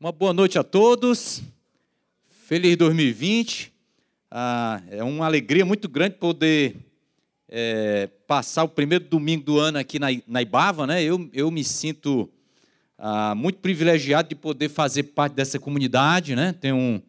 Uma 0.00 0.12
boa 0.12 0.32
noite 0.32 0.56
a 0.56 0.62
todos. 0.62 1.42
Feliz 2.46 2.76
2020. 2.76 3.72
Ah, 4.30 4.80
é 4.92 5.02
uma 5.02 5.26
alegria 5.26 5.66
muito 5.66 5.88
grande 5.88 6.14
poder 6.14 6.76
é, 7.48 8.08
passar 8.24 8.62
o 8.62 8.68
primeiro 8.68 9.06
domingo 9.06 9.42
do 9.42 9.58
ano 9.58 9.76
aqui 9.76 9.98
na, 9.98 10.06
na 10.28 10.40
Ibava. 10.40 10.86
Né? 10.86 11.02
Eu, 11.02 11.28
eu 11.32 11.50
me 11.50 11.64
sinto 11.64 12.30
ah, 12.96 13.34
muito 13.34 13.58
privilegiado 13.58 14.28
de 14.28 14.36
poder 14.36 14.68
fazer 14.68 15.02
parte 15.02 15.32
dessa 15.32 15.58
comunidade. 15.58 16.36
Né? 16.36 16.52
Tenho, 16.52 16.76
um, 16.76 17.02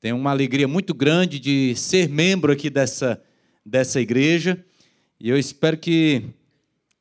tenho 0.00 0.16
uma 0.16 0.30
alegria 0.30 0.66
muito 0.66 0.94
grande 0.94 1.38
de 1.38 1.76
ser 1.76 2.08
membro 2.08 2.50
aqui 2.50 2.70
dessa, 2.70 3.22
dessa 3.62 4.00
igreja. 4.00 4.64
E 5.20 5.28
eu 5.28 5.38
espero 5.38 5.76
que, 5.76 6.22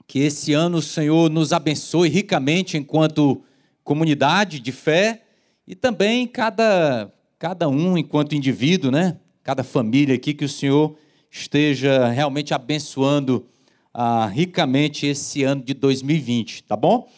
que 0.06 0.20
esse 0.20 0.52
ano 0.52 0.80
o 0.80 0.82
Senhor 0.82 1.30
nos 1.30 1.54
abençoe 1.54 2.10
ricamente 2.10 2.76
enquanto 2.76 3.42
comunidade 3.84 4.60
de 4.60 4.72
fé 4.72 5.22
e 5.68 5.76
também 5.76 6.28
cada, 6.28 7.12
cada 7.38 7.68
um 7.70 7.98
enquanto 7.98 8.36
indivíduo, 8.36 8.92
né? 8.92 9.18
Cada 9.44 9.64
família 9.64 10.16
aqui, 10.16 10.34
que 10.34 10.46
o 10.46 10.50
Senhor 10.50 10.96
esteja 11.30 12.08
realmente 12.08 12.54
abençoando 12.54 13.46
ah, 13.94 14.28
ricamente 14.28 15.06
esse 15.06 15.44
ano 15.44 15.64
de 15.64 15.74
2020, 15.74 16.64
tá 16.64 16.76
bom? 16.76 17.10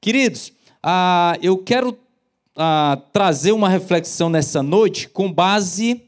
Queridos, 0.00 0.52
ah, 0.82 1.36
eu 1.42 1.58
quero 1.58 1.98
ah, 2.56 3.00
trazer 3.12 3.52
uma 3.52 3.68
reflexão 3.68 4.28
nessa 4.28 4.62
noite 4.62 5.08
com 5.08 5.32
base 5.32 6.02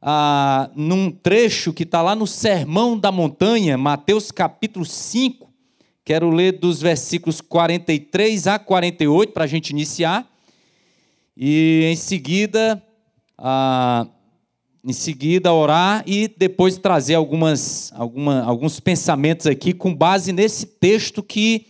ah, 0.00 0.70
num 0.74 1.10
trecho 1.10 1.72
que 1.72 1.82
está 1.82 2.02
lá 2.02 2.14
no 2.14 2.26
Sermão 2.26 2.98
da 2.98 3.10
Montanha, 3.10 3.76
Mateus 3.76 4.30
capítulo 4.30 4.84
5, 4.84 5.47
Quero 6.08 6.30
ler 6.30 6.52
dos 6.52 6.80
versículos 6.80 7.42
43 7.42 8.46
a 8.46 8.58
48 8.58 9.30
para 9.30 9.44
a 9.44 9.46
gente 9.46 9.68
iniciar. 9.68 10.26
E 11.36 11.82
em 11.84 11.96
seguida, 11.96 12.82
ah, 13.36 14.06
em 14.82 14.94
seguida 14.94 15.52
orar 15.52 16.02
e 16.06 16.26
depois 16.26 16.78
trazer 16.78 17.14
algumas, 17.14 17.92
alguma, 17.94 18.42
alguns 18.42 18.80
pensamentos 18.80 19.46
aqui 19.46 19.74
com 19.74 19.94
base 19.94 20.32
nesse 20.32 20.64
texto 20.64 21.22
que, 21.22 21.66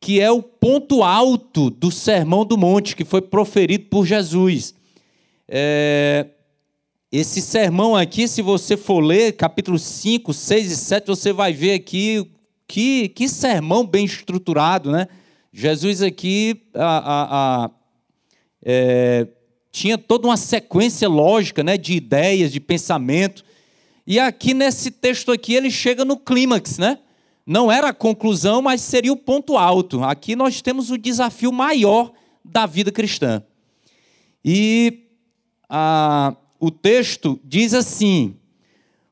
que 0.00 0.18
é 0.18 0.30
o 0.30 0.42
ponto 0.42 1.02
alto 1.02 1.68
do 1.68 1.90
Sermão 1.90 2.42
do 2.46 2.56
Monte, 2.56 2.96
que 2.96 3.04
foi 3.04 3.20
proferido 3.20 3.84
por 3.90 4.06
Jesus. 4.06 4.74
É, 5.46 6.28
esse 7.12 7.42
sermão 7.42 7.94
aqui, 7.94 8.26
se 8.28 8.40
você 8.40 8.78
for 8.78 9.00
ler, 9.00 9.32
capítulo 9.32 9.78
5, 9.78 10.32
6 10.32 10.72
e 10.72 10.74
7, 10.74 11.06
você 11.06 11.34
vai 11.34 11.52
ver 11.52 11.74
aqui 11.74 12.30
que, 12.74 13.08
que 13.10 13.28
sermão 13.28 13.86
bem 13.86 14.04
estruturado, 14.04 14.90
né? 14.90 15.06
Jesus 15.52 16.02
aqui 16.02 16.60
a, 16.74 16.82
a, 16.82 17.64
a, 17.66 17.70
é, 18.64 19.28
tinha 19.70 19.96
toda 19.96 20.26
uma 20.26 20.36
sequência 20.36 21.08
lógica 21.08 21.62
né, 21.62 21.78
de 21.78 21.92
ideias, 21.94 22.50
de 22.50 22.58
pensamento. 22.58 23.44
E 24.04 24.18
aqui 24.18 24.52
nesse 24.52 24.90
texto 24.90 25.30
aqui 25.30 25.54
ele 25.54 25.70
chega 25.70 26.04
no 26.04 26.16
clímax, 26.16 26.76
né? 26.76 26.98
Não 27.46 27.70
era 27.70 27.90
a 27.90 27.94
conclusão, 27.94 28.60
mas 28.60 28.80
seria 28.80 29.12
o 29.12 29.16
ponto 29.16 29.56
alto. 29.56 30.02
Aqui 30.02 30.34
nós 30.34 30.60
temos 30.60 30.90
o 30.90 30.98
desafio 30.98 31.52
maior 31.52 32.12
da 32.44 32.66
vida 32.66 32.90
cristã. 32.90 33.40
E 34.44 35.04
a, 35.68 36.34
o 36.58 36.72
texto 36.72 37.38
diz 37.44 37.72
assim: 37.72 38.34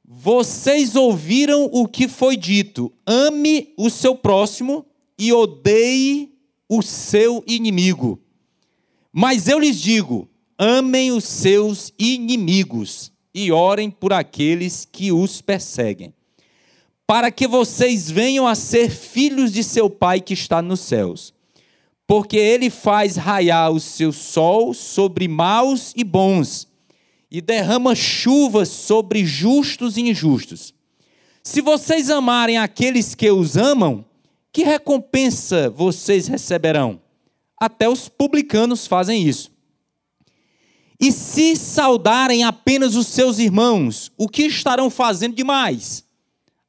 vocês 0.05 0.97
ouviram 0.97 1.70
o 1.72 1.86
que 1.86 2.08
foi 2.08 2.36
dito: 2.36 2.92
ame 3.06 3.72
o 3.77 3.89
seu 3.89 4.14
próximo 4.14 4.84
e 5.19 5.33
odeie 5.33 6.33
o 6.69 6.83
seu 6.83 7.44
inimigo. 7.47 8.20
Mas 9.12 9.47
eu 9.47 9.59
lhes 9.59 9.81
digo: 9.81 10.28
amem 10.59 11.12
os 11.12 11.25
seus 11.25 11.92
inimigos 11.98 13.12
e 13.34 13.53
orem 13.53 13.91
por 13.91 14.12
aqueles 14.12 14.86
que 14.91 15.12
os 15.12 15.41
perseguem, 15.41 16.12
para 17.06 17.31
que 17.31 17.47
vocês 17.47 18.10
venham 18.10 18.47
a 18.47 18.54
ser 18.54 18.91
filhos 18.91 19.53
de 19.53 19.62
seu 19.62 19.88
Pai 19.88 20.21
que 20.21 20.34
está 20.34 20.60
nos 20.60 20.81
céus. 20.81 21.32
Porque 22.06 22.37
ele 22.37 22.69
faz 22.69 23.16
raiar 23.16 23.71
o 23.71 23.81
seu 23.81 24.12
sol 24.12 24.75
sobre 24.75 25.28
maus 25.28 25.93
e 25.97 26.03
bons 26.04 26.72
e 27.32 27.41
derrama 27.41 27.94
chuvas 27.94 28.69
sobre 28.69 29.25
justos 29.25 29.97
e 29.97 30.03
injustos. 30.03 30.75
Se 31.43 31.62
vocês 31.62 32.10
amarem 32.10 32.59
aqueles 32.59 33.15
que 33.15 33.31
os 33.31 33.56
amam, 33.56 34.04
que 34.53 34.62
recompensa 34.65 35.71
vocês 35.71 36.26
receberão? 36.26 37.00
Até 37.59 37.88
os 37.88 38.06
publicanos 38.06 38.87
fazem 38.87 39.26
isso. 39.26 39.50
E 41.00 41.10
se 41.10 41.56
saudarem 41.56 42.44
apenas 42.44 42.97
os 42.97 43.06
seus 43.06 43.38
irmãos, 43.38 44.12
o 44.19 44.28
que 44.28 44.42
estarão 44.42 44.91
fazendo 44.91 45.34
demais? 45.34 46.04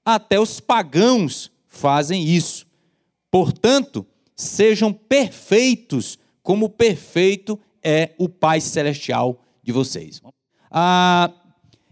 Até 0.06 0.40
os 0.40 0.62
pagãos 0.62 1.52
fazem 1.68 2.24
isso. 2.26 2.66
Portanto, 3.30 4.06
sejam 4.34 4.94
perfeitos, 4.94 6.18
como 6.42 6.70
perfeito 6.70 7.60
é 7.84 8.12
o 8.18 8.30
Pai 8.30 8.62
Celestial 8.62 9.44
de 9.62 9.74
vocês. 9.74 10.22
Ah, 10.76 11.30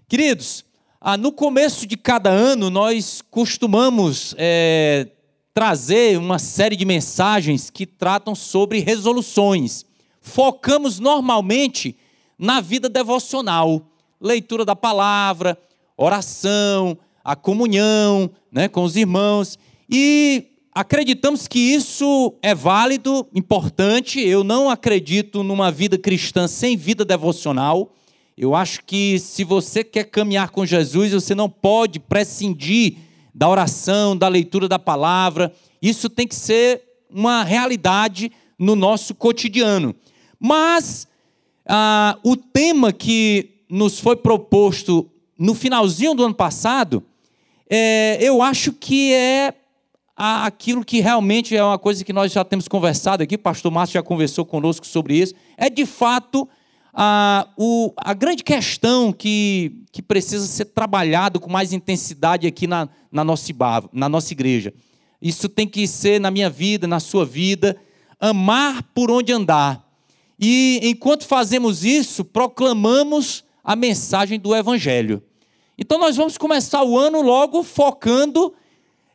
queridos, 0.09 0.65
ah, 0.99 1.15
no 1.15 1.31
começo 1.31 1.85
de 1.85 1.95
cada 1.95 2.31
ano 2.31 2.71
nós 2.71 3.21
costumamos 3.29 4.33
é, 4.39 5.07
trazer 5.53 6.17
uma 6.17 6.39
série 6.39 6.75
de 6.75 6.83
mensagens 6.83 7.69
que 7.69 7.85
tratam 7.85 8.33
sobre 8.33 8.79
resoluções. 8.79 9.85
Focamos 10.19 10.97
normalmente 10.97 11.95
na 12.39 12.59
vida 12.59 12.89
devocional, 12.89 13.85
leitura 14.19 14.65
da 14.65 14.75
palavra, 14.75 15.55
oração, 15.95 16.97
a 17.23 17.35
comunhão 17.35 18.31
né, 18.51 18.67
com 18.67 18.83
os 18.83 18.95
irmãos. 18.95 19.59
E 19.87 20.47
acreditamos 20.73 21.47
que 21.47 21.59
isso 21.59 22.33
é 22.41 22.55
válido, 22.55 23.27
importante. 23.35 24.19
Eu 24.19 24.43
não 24.43 24.71
acredito 24.71 25.43
numa 25.43 25.69
vida 25.69 25.99
cristã 25.99 26.47
sem 26.47 26.75
vida 26.75 27.05
devocional. 27.05 27.93
Eu 28.41 28.55
acho 28.55 28.83
que 28.85 29.19
se 29.19 29.43
você 29.43 29.83
quer 29.83 30.05
caminhar 30.05 30.49
com 30.49 30.65
Jesus, 30.65 31.11
você 31.11 31.35
não 31.35 31.47
pode 31.47 31.99
prescindir 31.99 32.95
da 33.35 33.47
oração, 33.47 34.17
da 34.17 34.27
leitura 34.27 34.67
da 34.67 34.79
palavra. 34.79 35.53
Isso 35.79 36.09
tem 36.09 36.27
que 36.27 36.33
ser 36.33 36.81
uma 37.07 37.43
realidade 37.43 38.31
no 38.57 38.75
nosso 38.75 39.13
cotidiano. 39.13 39.95
Mas 40.39 41.07
ah, 41.67 42.17
o 42.23 42.35
tema 42.35 42.91
que 42.91 43.61
nos 43.69 43.99
foi 43.99 44.15
proposto 44.15 45.07
no 45.37 45.53
finalzinho 45.53 46.15
do 46.15 46.25
ano 46.25 46.33
passado, 46.33 47.03
é, 47.69 48.17
eu 48.19 48.41
acho 48.41 48.73
que 48.73 49.13
é 49.13 49.53
aquilo 50.15 50.83
que 50.83 50.99
realmente 50.99 51.55
é 51.55 51.63
uma 51.63 51.77
coisa 51.77 52.03
que 52.03 52.11
nós 52.11 52.31
já 52.31 52.43
temos 52.43 52.67
conversado 52.67 53.21
aqui, 53.21 53.35
o 53.35 53.39
pastor 53.39 53.71
Márcio 53.71 53.93
já 53.93 54.03
conversou 54.03 54.43
conosco 54.43 54.87
sobre 54.87 55.15
isso, 55.15 55.35
é 55.55 55.69
de 55.69 55.85
fato 55.85 56.49
a, 56.93 57.47
o, 57.57 57.93
a 57.97 58.13
grande 58.13 58.43
questão 58.43 59.13
que, 59.13 59.83
que 59.91 60.01
precisa 60.01 60.45
ser 60.45 60.65
trabalhado 60.65 61.39
com 61.39 61.49
mais 61.49 61.71
intensidade 61.73 62.47
aqui 62.47 62.67
na, 62.67 62.89
na, 63.11 63.23
nossa, 63.23 63.53
na 63.93 64.09
nossa 64.09 64.33
igreja. 64.33 64.73
Isso 65.21 65.47
tem 65.47 65.67
que 65.67 65.87
ser 65.87 66.19
na 66.19 66.31
minha 66.31 66.49
vida, 66.49 66.87
na 66.87 66.99
sua 66.99 67.25
vida, 67.25 67.77
amar 68.19 68.83
por 68.93 69.09
onde 69.09 69.31
andar. 69.31 69.87
E 70.39 70.79
enquanto 70.83 71.25
fazemos 71.25 71.85
isso, 71.85 72.25
proclamamos 72.25 73.43
a 73.63 73.75
mensagem 73.75 74.39
do 74.39 74.55
Evangelho. 74.55 75.21
Então 75.77 75.99
nós 75.99 76.17
vamos 76.17 76.37
começar 76.37 76.83
o 76.83 76.97
ano 76.97 77.21
logo 77.21 77.63
focando 77.63 78.53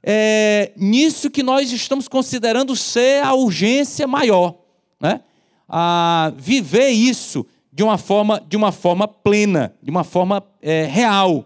é, 0.02 0.72
nisso 0.76 1.30
que 1.30 1.42
nós 1.42 1.72
estamos 1.72 2.06
considerando 2.06 2.76
ser 2.76 3.24
a 3.24 3.34
urgência 3.34 4.06
maior. 4.06 4.54
Né? 5.00 5.20
A 5.68 6.32
viver 6.36 6.90
isso 6.90 7.44
de 7.76 7.82
uma 7.82 7.98
forma, 7.98 8.42
de 8.48 8.56
uma 8.56 8.72
forma 8.72 9.06
plena, 9.06 9.76
de 9.82 9.90
uma 9.90 10.02
forma 10.02 10.42
é, 10.62 10.86
real. 10.86 11.44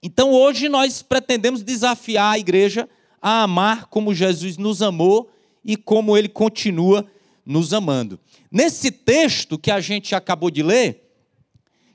Então 0.00 0.30
hoje 0.30 0.68
nós 0.68 1.02
pretendemos 1.02 1.64
desafiar 1.64 2.34
a 2.34 2.38
igreja 2.38 2.88
a 3.20 3.42
amar 3.42 3.86
como 3.86 4.14
Jesus 4.14 4.56
nos 4.56 4.82
amou 4.82 5.28
e 5.64 5.76
como 5.76 6.16
ele 6.16 6.28
continua 6.28 7.04
nos 7.44 7.72
amando. 7.72 8.20
Nesse 8.52 8.92
texto 8.92 9.58
que 9.58 9.72
a 9.72 9.80
gente 9.80 10.14
acabou 10.14 10.48
de 10.48 10.62
ler, 10.62 11.10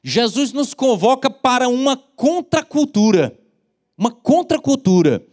Jesus 0.03 0.51
nos 0.51 0.73
convoca 0.73 1.29
para 1.29 1.69
uma 1.69 1.95
contracultura. 1.95 3.33
Uma 3.97 4.11
contracultura. 4.11 5.25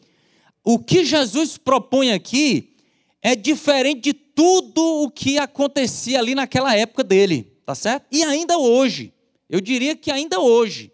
O 0.62 0.78
que 0.78 1.04
Jesus 1.04 1.58
propõe 1.58 2.12
aqui 2.12 2.76
é 3.20 3.34
diferente 3.34 4.02
de 4.02 4.12
tudo 4.12 5.02
o 5.02 5.10
que 5.10 5.36
acontecia 5.36 6.20
ali 6.20 6.36
naquela 6.36 6.76
época 6.76 7.02
dele. 7.02 7.49
Tá 7.70 7.74
certo? 7.76 8.06
E 8.10 8.24
ainda 8.24 8.58
hoje, 8.58 9.14
eu 9.48 9.60
diria 9.60 9.94
que 9.94 10.10
ainda 10.10 10.40
hoje, 10.40 10.90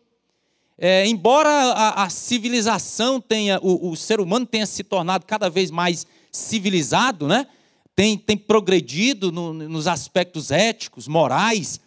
é, 0.77 1.07
embora 1.07 1.49
a, 1.49 2.03
a, 2.05 2.11
civilização 2.11 3.19
tenha, 3.19 3.59
o, 3.63 3.89
o 3.93 3.97
ser 3.97 4.21
humano 4.21 4.45
tenha 4.45 4.67
se 4.67 4.85
tornado 4.85 5.25
cada 5.25 5.49
vez 5.49 5.71
mais 5.71 6.07
civilizado, 6.31 7.27
né? 7.27 7.47
tem, 7.95 8.19
tem 8.19 8.37
progredido 8.37 9.33
no, 9.33 9.55
nos 9.55 9.87
aspectos 9.87 10.51
éticos, 10.51 11.09
morais, 11.09 11.81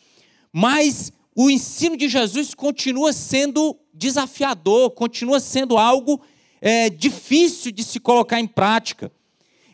mas 0.51 1.13
o 1.35 1.51
ensino 1.51 1.95
de 1.95 2.09
Jesus 2.09 2.56
continua 2.56 3.13
sendo 3.13 3.77
desafiador, 3.94 4.89
continua 4.89 5.39
sendo 5.39 5.77
algo 5.77 6.19
é, 6.59 6.89
difícil 6.89 7.71
de 7.71 7.83
se 7.83 8.00
colocar 8.00 8.39
em 8.39 8.47
prática. 8.47 9.12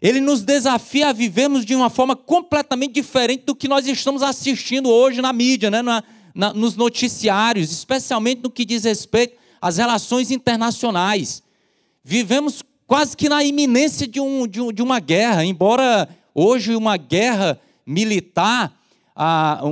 Ele 0.06 0.22
nos 0.22 0.44
desafia 0.44 1.10
a 1.10 1.12
vivermos 1.12 1.66
de 1.66 1.74
uma 1.74 1.90
forma 1.90 2.16
completamente 2.16 2.94
diferente 2.94 3.44
do 3.44 3.56
que 3.56 3.68
nós 3.68 3.88
estamos 3.88 4.22
assistindo 4.22 4.88
hoje 4.88 5.20
na 5.20 5.34
mídia, 5.34 5.72
né? 5.72 5.82
na, 5.82 6.04
na, 6.36 6.54
nos 6.54 6.76
noticiários, 6.76 7.72
especialmente 7.72 8.44
no 8.44 8.52
que 8.52 8.64
diz 8.64 8.84
respeito 8.84 9.36
às 9.60 9.78
relações 9.78 10.30
internacionais. 10.30 11.42
Vivemos 12.04 12.62
quase 12.86 13.18
que 13.18 13.28
na 13.28 13.44
iminência 13.44 14.06
de, 14.06 14.20
um, 14.20 14.46
de, 14.46 14.62
um, 14.62 14.72
de 14.72 14.84
uma 14.84 15.00
guerra, 15.00 15.44
embora 15.44 16.08
hoje 16.36 16.76
uma 16.76 16.98
guerra 16.98 17.60
militar, 17.84 18.80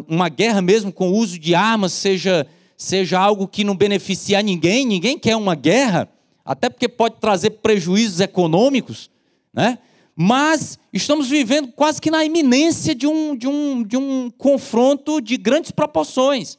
uma 0.07 0.29
guerra 0.29 0.63
mesmo 0.63 0.91
com 0.91 1.11
o 1.11 1.15
uso 1.15 1.37
de 1.37 1.53
armas, 1.53 1.93
seja, 1.93 2.47
seja 2.75 3.19
algo 3.19 3.47
que 3.47 3.63
não 3.63 3.77
beneficia 3.77 4.41
ninguém, 4.41 4.83
ninguém 4.83 5.19
quer 5.19 5.35
uma 5.35 5.53
guerra, 5.53 6.09
até 6.43 6.71
porque 6.71 6.89
pode 6.89 7.17
trazer 7.19 7.51
prejuízos 7.51 8.19
econômicos, 8.19 9.11
né? 9.53 9.77
Mas 10.15 10.77
estamos 10.91 11.27
vivendo 11.27 11.71
quase 11.71 11.99
que 11.99 12.11
na 12.11 12.23
iminência 12.23 12.93
de 12.93 13.07
um, 13.07 13.35
de 13.35 13.47
um, 13.47 13.83
de 13.83 13.97
um 13.97 14.29
confronto 14.29 15.19
de 15.19 15.37
grandes 15.37 15.71
proporções. 15.71 16.57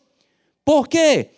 Por 0.64 0.88
quê? 0.88 1.30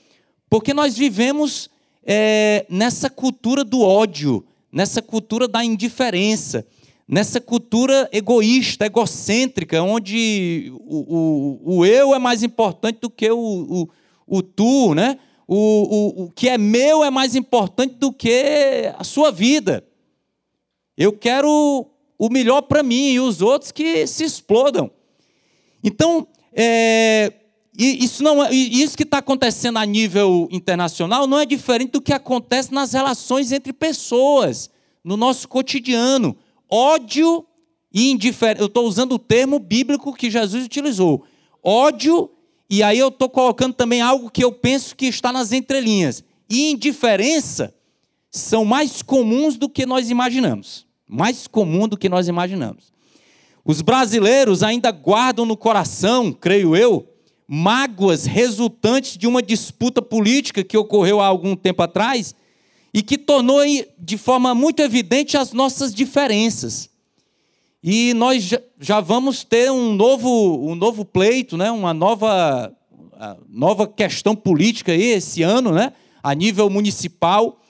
Porque 0.49 0.73
nós 0.73 0.97
vivemos 0.97 1.69
é, 2.05 2.65
nessa 2.71 3.11
cultura 3.11 3.65
do 3.65 3.83
ódio, 3.83 4.45
nessa 4.73 5.03
cultura 5.03 5.47
da 5.47 5.65
indiferença, 5.65 6.67
nessa 7.07 7.41
cultura 7.41 8.09
egoísta, 8.13 8.87
egocêntrica, 8.87 9.83
onde 9.83 10.73
o, 10.87 11.17
o, 11.17 11.79
o 11.79 11.87
eu 11.87 12.15
é 12.15 12.19
mais 12.19 12.43
importante 12.43 13.01
do 13.01 13.11
que 13.11 13.31
o, 13.31 13.39
o, 13.39 13.89
o 14.27 14.43
tu, 14.43 14.95
né? 14.95 15.19
O, 15.49 15.57
o, 15.57 16.25
o 16.25 16.31
que 16.31 16.49
é 16.49 16.59
meu 16.59 17.05
é 17.05 17.11
mais 17.11 17.37
importante 17.37 17.95
do 17.95 18.13
que 18.13 18.93
a 18.99 19.05
sua 19.05 19.31
vida. 19.31 19.85
Eu 20.97 21.13
quero 21.13 21.87
o 22.19 22.29
melhor 22.31 22.63
para 22.63 22.83
mim 22.83 23.11
e 23.11 23.21
os 23.21 23.43
outros 23.43 23.71
que 23.71 24.07
se 24.07 24.25
explodam. 24.25 24.91
Então, 25.83 26.27
é, 26.53 27.33
isso, 27.79 28.23
não, 28.23 28.43
é, 28.43 28.53
isso 28.53 28.97
que 28.97 29.03
está 29.03 29.19
acontecendo 29.19 29.79
a 29.79 29.85
nível 29.85 30.49
internacional 30.51 31.27
não 31.27 31.39
é 31.39 31.45
diferente 31.45 31.93
do 31.93 32.01
que 32.01 32.13
acontece 32.13 32.73
nas 32.73 32.93
relações 32.93 33.53
entre 33.53 33.73
pessoas, 33.73 34.71
no 35.05 35.17
nosso 35.17 35.47
cotidiano. 35.49 36.37
Ódio 36.69 37.47
e 37.93 38.11
indiferença. 38.11 38.63
Eu 38.63 38.67
estou 38.67 38.87
usando 38.87 39.13
o 39.13 39.19
termo 39.19 39.59
bíblico 39.59 40.15
que 40.15 40.31
Jesus 40.31 40.65
utilizou. 40.65 41.25
Ódio, 41.63 42.31
e 42.69 42.83
aí 42.83 42.99
eu 42.99 43.09
estou 43.09 43.29
colocando 43.29 43.75
também 43.75 44.01
algo 44.01 44.31
que 44.31 44.43
eu 44.43 44.53
penso 44.53 44.97
que 44.97 45.07
está 45.07 45.31
nas 45.31 45.53
entrelinhas. 45.53 46.25
E 46.49 46.71
indiferença 46.71 47.75
são 48.31 48.65
mais 48.65 49.03
comuns 49.03 49.57
do 49.57 49.69
que 49.69 49.85
nós 49.85 50.11
imaginamos 50.11 50.86
mais 51.09 51.47
comum 51.47 51.87
do 51.87 51.97
que 51.97 52.09
nós 52.09 52.29
imaginamos. 52.29 52.93
Os 53.65 53.83
brasileiros 53.83 54.63
ainda 54.63 54.91
guardam 54.91 55.45
no 55.45 55.57
coração, 55.57 56.33
creio 56.33 56.77
eu, 56.77 57.07
mágoas 57.49 58.25
resultantes 58.25 59.17
de 59.17 59.27
uma 59.27 59.43
disputa 59.43 60.03
política 60.03 60.65
que 60.65 60.77
ocorreu 60.77 61.21
há 61.21 61.27
algum 61.27 61.55
tempo 61.55 61.83
atrás 61.83 62.35
e 62.93 63.03
que 63.03 63.19
tornou 63.19 63.61
de 63.99 64.17
forma 64.17 64.55
muito 64.55 64.81
evidente 64.81 65.37
as 65.37 65.53
nossas 65.53 65.95
diferenças. 65.95 66.89
E 67.83 68.15
nós 68.15 68.53
já 68.81 69.01
vamos 69.01 69.45
ter 69.45 69.71
um 69.71 69.93
novo, 69.95 70.69
um 70.69 70.75
novo 70.75 71.05
pleito, 71.05 71.57
né? 71.57 71.71
uma 71.71 71.95
nova, 71.95 72.73
nova 73.49 73.87
questão 73.87 74.35
política 74.35 74.93
aí 74.93 75.13
esse 75.13 75.43
ano, 75.43 75.73
né? 75.73 75.93
a 76.23 76.35
nível 76.35 76.69
municipal. 76.69 77.61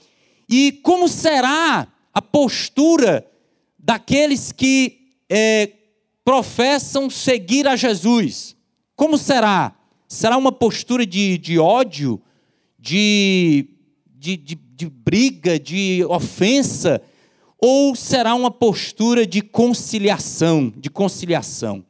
E 0.49 0.73
como 0.73 1.09
será 1.09 1.89
a 2.17 2.23
postura 2.23 3.31
daqueles 3.79 4.51
que 4.51 5.13
é, 5.29 5.71
professam 6.25 7.11
seguir 7.11 7.69
a 7.69 7.77
Jesus. 7.77 8.57
Como 8.97 9.19
será? 9.19 9.77
Será 10.09 10.39
uma 10.39 10.51
postura 10.51 11.05
de, 11.05 11.37
de 11.37 11.59
ódio, 11.59 12.19
de, 12.79 13.69
de, 14.15 14.35
de, 14.39 14.55
de 14.55 14.89
briga, 14.89 15.61
de 15.61 16.07
ofensa? 16.09 17.03
Ou 17.61 17.95
será 17.95 18.35
uma 18.35 18.51
postura 18.51 19.27
de 19.27 19.43
conciliação, 19.43 20.73
de 20.75 20.89
conciliação? 20.89 21.85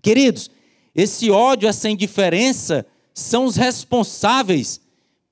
Queridos, 0.00 0.52
esse 0.94 1.32
ódio, 1.32 1.68
essa 1.68 1.90
indiferença 1.90 2.86
são 3.12 3.44
os 3.44 3.56
responsáveis 3.56 4.80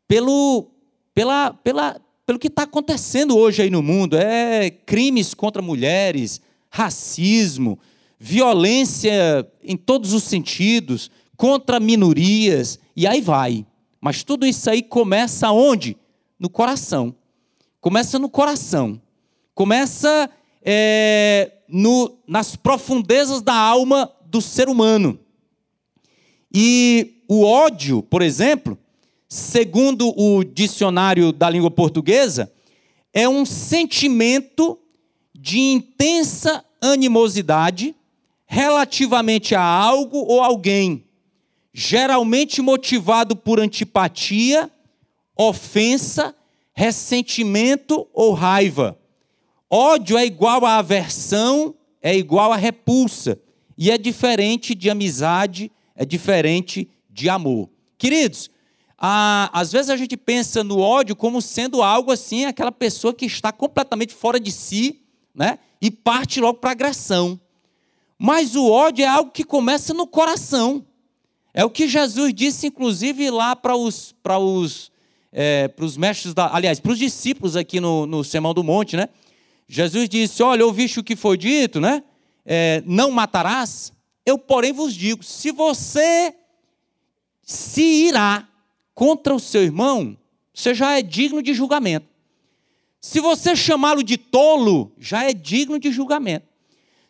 pelo, 0.08 0.66
pela, 1.14 1.52
pela, 1.52 2.00
pelo 2.26 2.38
que 2.38 2.48
está 2.48 2.64
acontecendo 2.64 3.38
hoje 3.38 3.62
aí 3.62 3.70
no 3.70 3.82
mundo. 3.82 4.16
É 4.16 4.68
crimes 4.68 5.32
contra 5.32 5.62
mulheres, 5.62 6.40
racismo, 6.68 7.78
violência 8.18 9.48
em 9.62 9.76
todos 9.76 10.12
os 10.12 10.24
sentidos, 10.24 11.10
contra 11.36 11.78
minorias, 11.78 12.78
e 12.96 13.06
aí 13.06 13.20
vai. 13.20 13.64
Mas 14.00 14.24
tudo 14.24 14.44
isso 14.44 14.68
aí 14.68 14.82
começa 14.82 15.50
onde? 15.52 15.96
No 16.38 16.50
coração. 16.50 17.14
Começa 17.80 18.18
no 18.18 18.28
coração. 18.28 19.00
Começa 19.54 20.28
é, 20.62 21.52
no, 21.68 22.18
nas 22.26 22.56
profundezas 22.56 23.40
da 23.40 23.54
alma 23.54 24.10
do 24.24 24.40
ser 24.40 24.68
humano. 24.68 25.18
E 26.52 27.22
o 27.28 27.44
ódio, 27.44 28.02
por 28.02 28.22
exemplo, 28.22 28.78
segundo 29.28 30.12
o 30.16 30.44
dicionário 30.44 31.32
da 31.32 31.50
língua 31.50 31.70
portuguesa, 31.70 32.52
é 33.12 33.28
um 33.28 33.44
sentimento 33.44 34.78
de 35.34 35.58
intensa 35.58 36.64
animosidade 36.80 37.94
relativamente 38.46 39.54
a 39.54 39.62
algo 39.62 40.18
ou 40.18 40.42
alguém, 40.42 41.04
geralmente 41.72 42.62
motivado 42.62 43.34
por 43.34 43.58
antipatia, 43.58 44.70
ofensa, 45.36 46.34
ressentimento 46.72 48.06
ou 48.12 48.32
raiva. 48.32 48.98
Ódio 49.68 50.16
é 50.16 50.24
igual 50.24 50.64
a 50.64 50.78
aversão, 50.78 51.74
é 52.00 52.16
igual 52.16 52.52
a 52.52 52.56
repulsa, 52.56 53.40
e 53.76 53.90
é 53.90 53.98
diferente 53.98 54.74
de 54.74 54.88
amizade, 54.88 55.70
é 55.94 56.04
diferente 56.04 56.88
de 57.10 57.28
amor. 57.28 57.68
Queridos, 57.98 58.50
ah, 58.98 59.50
às 59.52 59.72
vezes 59.72 59.90
a 59.90 59.96
gente 59.96 60.16
pensa 60.16 60.64
no 60.64 60.78
ódio 60.78 61.14
como 61.14 61.42
sendo 61.42 61.82
algo 61.82 62.10
assim, 62.10 62.46
aquela 62.46 62.72
pessoa 62.72 63.12
que 63.12 63.26
está 63.26 63.52
completamente 63.52 64.14
fora 64.14 64.40
de 64.40 64.50
si, 64.50 65.02
né? 65.34 65.58
E 65.80 65.90
parte 65.90 66.40
logo 66.40 66.58
para 66.58 66.70
agressão. 66.70 67.38
Mas 68.18 68.56
o 68.56 68.70
ódio 68.70 69.04
é 69.04 69.08
algo 69.08 69.30
que 69.30 69.44
começa 69.44 69.92
no 69.92 70.06
coração. 70.06 70.84
É 71.52 71.64
o 71.64 71.70
que 71.70 71.86
Jesus 71.86 72.32
disse, 72.32 72.68
inclusive, 72.68 73.30
lá 73.30 73.54
para 73.54 73.76
os, 73.76 74.14
para 74.22 74.38
os, 74.38 74.90
é, 75.30 75.68
para 75.68 75.84
os 75.84 75.96
mestres, 75.98 76.32
da, 76.32 76.54
aliás, 76.54 76.80
para 76.80 76.92
os 76.92 76.98
discípulos 76.98 77.56
aqui 77.56 77.78
no, 77.80 78.06
no 78.06 78.24
Sermão 78.24 78.54
do 78.54 78.64
Monte, 78.64 78.96
né? 78.96 79.10
Jesus 79.68 80.08
disse: 80.08 80.42
Olha, 80.42 80.64
ouviste 80.64 81.00
o 81.00 81.04
que 81.04 81.16
foi 81.16 81.36
dito, 81.36 81.80
né? 81.80 82.02
É, 82.44 82.82
não 82.86 83.10
matarás. 83.10 83.92
Eu, 84.24 84.38
porém, 84.38 84.72
vos 84.72 84.94
digo: 84.94 85.22
se 85.22 85.50
você 85.50 86.34
se 87.42 87.82
irá 87.82 88.48
contra 88.96 89.34
o 89.34 89.38
seu 89.38 89.62
irmão, 89.62 90.16
você 90.54 90.72
já 90.72 90.98
é 90.98 91.02
digno 91.02 91.42
de 91.42 91.52
julgamento. 91.52 92.06
Se 92.98 93.20
você 93.20 93.54
chamá-lo 93.54 94.02
de 94.02 94.16
tolo, 94.16 94.90
já 94.98 95.22
é 95.22 95.34
digno 95.34 95.78
de 95.78 95.92
julgamento. 95.92 96.46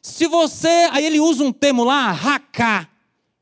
Se 0.02 0.26
você, 0.26 0.88
aí 0.90 1.06
ele 1.06 1.20
usa 1.20 1.44
um 1.44 1.52
termo 1.52 1.84
lá, 1.84 2.10
racá, 2.10 2.88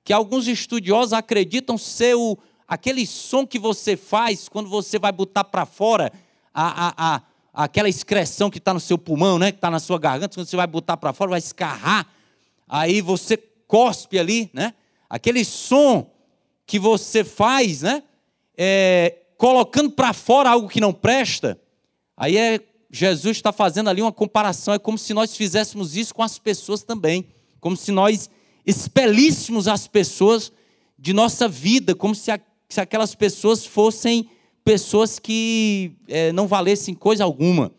que 0.04 0.12
alguns 0.12 0.46
estudiosos 0.46 1.14
acreditam 1.14 1.78
ser 1.78 2.16
o, 2.16 2.36
aquele 2.68 3.06
som 3.06 3.46
que 3.46 3.58
você 3.58 3.96
faz 3.96 4.46
quando 4.46 4.68
você 4.68 4.98
vai 4.98 5.10
botar 5.10 5.44
para 5.44 5.64
fora 5.64 6.12
a, 6.52 6.88
a, 6.88 7.14
a, 7.16 7.22
aquela 7.64 7.88
excreção 7.88 8.50
que 8.50 8.58
está 8.58 8.74
no 8.74 8.80
seu 8.80 8.98
pulmão, 8.98 9.38
né, 9.38 9.52
que 9.52 9.56
está 9.56 9.70
na 9.70 9.80
sua 9.80 9.98
garganta, 9.98 10.34
quando 10.36 10.46
você 10.46 10.56
vai 10.56 10.66
botar 10.66 10.98
para 10.98 11.14
fora, 11.14 11.30
vai 11.30 11.38
escarrar, 11.38 12.06
aí 12.68 13.00
você 13.00 13.38
cospe 13.66 14.18
ali, 14.18 14.50
né? 14.52 14.74
Aquele 15.08 15.46
som 15.46 16.10
que 16.66 16.78
você 16.78 17.24
faz, 17.24 17.80
né? 17.80 18.02
É, 18.56 19.16
colocando 19.36 19.90
para 19.90 20.12
fora 20.12 20.50
algo 20.50 20.68
que 20.68 20.80
não 20.80 20.92
presta, 20.92 21.58
aí 22.16 22.36
é 22.36 22.60
Jesus 22.90 23.36
está 23.36 23.52
fazendo 23.52 23.90
ali 23.90 24.00
uma 24.00 24.12
comparação, 24.12 24.72
é 24.72 24.78
como 24.78 24.96
se 24.96 25.12
nós 25.12 25.36
fizéssemos 25.36 25.96
isso 25.96 26.14
com 26.14 26.22
as 26.22 26.38
pessoas 26.38 26.84
também, 26.84 27.26
como 27.60 27.76
se 27.76 27.90
nós 27.90 28.30
expelíssemos 28.64 29.66
as 29.66 29.88
pessoas 29.88 30.52
de 30.96 31.12
nossa 31.12 31.48
vida, 31.48 31.94
como 31.94 32.14
se, 32.14 32.30
a, 32.30 32.38
se 32.68 32.80
aquelas 32.80 33.14
pessoas 33.14 33.66
fossem 33.66 34.30
pessoas 34.64 35.18
que 35.18 35.92
é, 36.08 36.32
não 36.32 36.46
valessem 36.46 36.94
coisa 36.94 37.24
alguma. 37.24 37.72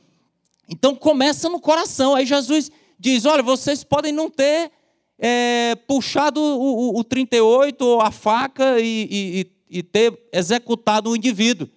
Então 0.70 0.94
começa 0.94 1.48
no 1.50 1.60
coração. 1.60 2.14
Aí 2.14 2.26
Jesus 2.26 2.70
diz: 3.00 3.26
olha, 3.26 3.42
vocês 3.42 3.84
podem 3.84 4.12
não 4.12 4.30
ter 4.30 4.72
é, 5.18 5.76
puxado 5.88 6.42
o, 6.42 6.96
o, 6.96 7.00
o 7.00 7.04
38 7.04 7.82
ou 7.86 8.02
a 8.02 8.12
faca 8.12 8.80
e, 8.80 9.08
e, 9.10 9.40
e 9.40 9.44
ter 9.84 10.18
executado 10.32 11.10
o 11.10 11.16
indivíduo. 11.16 11.68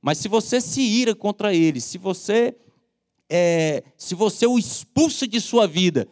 Mas 0.00 0.18
se 0.18 0.28
você 0.28 0.60
se 0.60 0.80
ira 0.80 1.14
contra 1.14 1.54
ele, 1.54 1.80
se 1.80 1.98
você 1.98 2.54
é, 3.28 3.82
se 3.96 4.14
você 4.14 4.46
o 4.46 4.58
expulsa 4.58 5.26
de 5.26 5.40
sua 5.40 5.66
vida, 5.66 6.08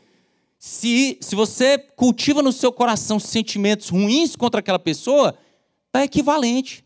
se, 0.58 1.18
se 1.20 1.36
você 1.36 1.78
cultiva 1.78 2.42
no 2.42 2.52
seu 2.52 2.72
coração 2.72 3.20
sentimentos 3.20 3.90
ruins 3.90 4.34
contra 4.34 4.60
aquela 4.60 4.78
pessoa, 4.78 5.36
está 5.86 6.02
equivalente. 6.02 6.84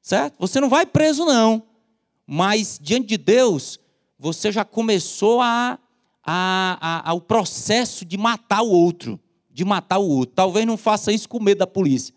Certo? 0.00 0.36
Você 0.38 0.60
não 0.60 0.68
vai 0.68 0.86
preso, 0.86 1.24
não. 1.24 1.62
Mas 2.26 2.78
diante 2.80 3.08
de 3.08 3.18
Deus, 3.18 3.78
você 4.18 4.50
já 4.50 4.64
começou 4.64 5.40
a, 5.40 5.78
a, 6.24 6.78
a, 6.80 7.10
ao 7.10 7.20
processo 7.20 8.04
de 8.04 8.16
matar 8.16 8.62
o 8.62 8.70
outro. 8.70 9.20
De 9.50 9.64
matar 9.64 9.98
o 9.98 10.08
outro. 10.08 10.34
Talvez 10.34 10.66
não 10.66 10.76
faça 10.76 11.12
isso 11.12 11.28
com 11.28 11.38
medo 11.38 11.58
da 11.58 11.66
polícia. 11.66 12.14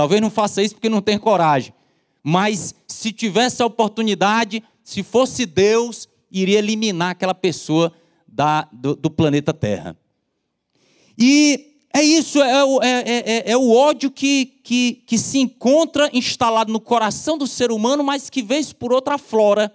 Talvez 0.00 0.18
não 0.18 0.30
faça 0.30 0.62
isso 0.62 0.76
porque 0.76 0.88
não 0.88 1.02
tem 1.02 1.18
coragem. 1.18 1.74
Mas 2.22 2.74
se 2.88 3.12
tivesse 3.12 3.62
a 3.62 3.66
oportunidade, 3.66 4.64
se 4.82 5.02
fosse 5.02 5.44
Deus, 5.44 6.08
iria 6.32 6.58
eliminar 6.58 7.10
aquela 7.10 7.34
pessoa 7.34 7.92
da, 8.26 8.66
do, 8.72 8.96
do 8.96 9.10
planeta 9.10 9.52
Terra. 9.52 9.94
E 11.18 11.76
é 11.92 12.02
isso, 12.02 12.42
é, 12.42 12.62
é, 12.82 13.02
é, 13.04 13.50
é 13.50 13.56
o 13.58 13.72
ódio 13.74 14.10
que, 14.10 14.46
que, 14.64 15.02
que 15.06 15.18
se 15.18 15.38
encontra 15.38 16.08
instalado 16.14 16.72
no 16.72 16.80
coração 16.80 17.36
do 17.36 17.46
ser 17.46 17.70
humano, 17.70 18.02
mas 18.02 18.30
que 18.30 18.42
vez 18.42 18.72
por 18.72 18.94
outra 18.94 19.18
flora. 19.18 19.70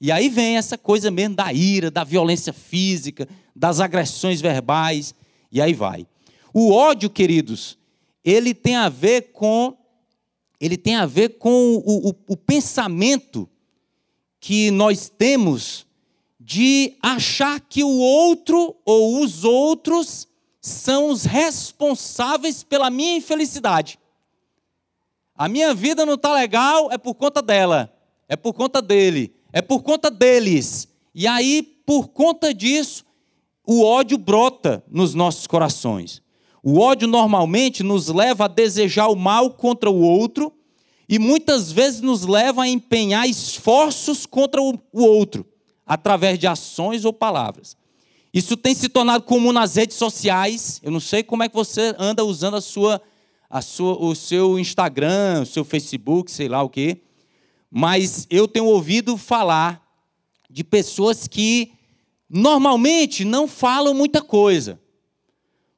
E 0.00 0.12
aí 0.12 0.28
vem 0.28 0.58
essa 0.58 0.78
coisa 0.78 1.10
mesmo 1.10 1.34
da 1.34 1.52
ira, 1.52 1.90
da 1.90 2.04
violência 2.04 2.52
física, 2.52 3.28
das 3.56 3.80
agressões 3.80 4.40
verbais, 4.40 5.12
e 5.50 5.60
aí 5.60 5.74
vai. 5.74 6.06
O 6.54 6.70
ódio, 6.70 7.10
queridos, 7.10 7.79
ele 8.30 8.54
tem 8.54 8.76
a 8.76 8.88
ver 8.88 9.32
com 9.32 9.76
ele 10.60 10.76
tem 10.76 10.94
a 10.94 11.06
ver 11.06 11.38
com 11.38 11.76
o, 11.86 12.10
o, 12.10 12.14
o 12.28 12.36
pensamento 12.36 13.48
que 14.38 14.70
nós 14.70 15.08
temos 15.08 15.86
de 16.38 16.96
achar 17.02 17.58
que 17.60 17.82
o 17.82 17.98
outro 17.98 18.76
ou 18.84 19.20
os 19.20 19.42
outros 19.42 20.28
são 20.60 21.08
os 21.08 21.24
responsáveis 21.24 22.62
pela 22.62 22.90
minha 22.90 23.16
infelicidade. 23.16 23.98
A 25.34 25.48
minha 25.48 25.72
vida 25.72 26.04
não 26.04 26.14
está 26.14 26.34
legal, 26.34 26.92
é 26.92 26.98
por 26.98 27.14
conta 27.14 27.40
dela, 27.40 27.90
é 28.28 28.36
por 28.36 28.52
conta 28.52 28.82
dele, 28.82 29.34
é 29.52 29.62
por 29.62 29.82
conta 29.82 30.10
deles. 30.10 30.86
E 31.14 31.26
aí, 31.26 31.62
por 31.62 32.08
conta 32.08 32.52
disso, 32.52 33.06
o 33.66 33.82
ódio 33.82 34.18
brota 34.18 34.84
nos 34.88 35.14
nossos 35.14 35.46
corações. 35.46 36.19
O 36.62 36.78
ódio 36.78 37.08
normalmente 37.08 37.82
nos 37.82 38.08
leva 38.08 38.44
a 38.44 38.48
desejar 38.48 39.08
o 39.08 39.16
mal 39.16 39.50
contra 39.50 39.90
o 39.90 40.00
outro 40.00 40.52
e 41.08 41.18
muitas 41.18 41.72
vezes 41.72 42.00
nos 42.00 42.24
leva 42.24 42.62
a 42.62 42.68
empenhar 42.68 43.28
esforços 43.28 44.26
contra 44.26 44.60
o 44.62 44.78
outro, 44.92 45.44
através 45.86 46.38
de 46.38 46.46
ações 46.46 47.04
ou 47.04 47.12
palavras. 47.12 47.76
Isso 48.32 48.56
tem 48.56 48.74
se 48.74 48.88
tornado 48.88 49.24
comum 49.24 49.50
nas 49.50 49.74
redes 49.74 49.96
sociais. 49.96 50.80
Eu 50.84 50.92
não 50.92 51.00
sei 51.00 51.22
como 51.22 51.42
é 51.42 51.48
que 51.48 51.54
você 51.54 51.94
anda 51.98 52.24
usando 52.24 52.56
a 52.56 52.60
sua, 52.60 53.02
a 53.48 53.60
sua, 53.60 54.00
o 54.00 54.14
seu 54.14 54.56
Instagram, 54.58 55.42
o 55.42 55.46
seu 55.46 55.64
Facebook, 55.64 56.30
sei 56.30 56.48
lá 56.48 56.62
o 56.62 56.68
quê. 56.68 56.98
Mas 57.68 58.26
eu 58.30 58.46
tenho 58.46 58.66
ouvido 58.66 59.16
falar 59.16 59.84
de 60.48 60.62
pessoas 60.62 61.26
que 61.26 61.72
normalmente 62.28 63.24
não 63.24 63.48
falam 63.48 63.92
muita 63.92 64.22
coisa. 64.22 64.80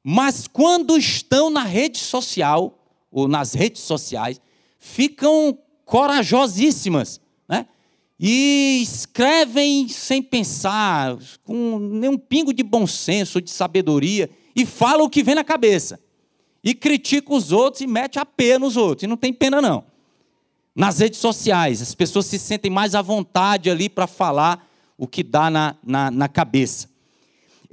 Mas 0.03 0.47
quando 0.47 0.97
estão 0.97 1.49
na 1.49 1.63
rede 1.63 1.99
social, 1.99 2.77
ou 3.09 3.27
nas 3.27 3.53
redes 3.53 3.81
sociais, 3.83 4.41
ficam 4.77 5.57
corajosíssimas, 5.85 7.21
né? 7.47 7.67
E 8.19 8.79
escrevem 8.81 9.87
sem 9.87 10.21
pensar, 10.21 11.17
com 11.43 11.79
nenhum 11.79 12.17
pingo 12.17 12.53
de 12.53 12.63
bom 12.63 12.85
senso, 12.85 13.41
de 13.41 13.49
sabedoria, 13.49 14.29
e 14.55 14.65
falam 14.65 15.05
o 15.05 15.09
que 15.09 15.23
vem 15.23 15.35
na 15.35 15.43
cabeça. 15.43 15.99
E 16.63 16.73
critica 16.73 17.33
os 17.33 17.51
outros 17.51 17.81
e 17.81 17.87
mete 17.87 18.19
a 18.19 18.25
pena 18.25 18.59
nos 18.59 18.77
outros. 18.77 19.03
E 19.03 19.07
não 19.07 19.17
tem 19.17 19.33
pena, 19.33 19.61
não. 19.61 19.83
Nas 20.75 20.99
redes 20.99 21.19
sociais, 21.19 21.81
as 21.81 21.93
pessoas 21.93 22.25
se 22.25 22.39
sentem 22.39 22.71
mais 22.71 22.95
à 22.95 23.01
vontade 23.01 23.69
ali 23.69 23.89
para 23.89 24.07
falar 24.07 24.67
o 24.97 25.07
que 25.07 25.21
dá 25.23 25.49
na, 25.49 25.75
na, 25.83 26.09
na 26.09 26.27
cabeça. 26.27 26.89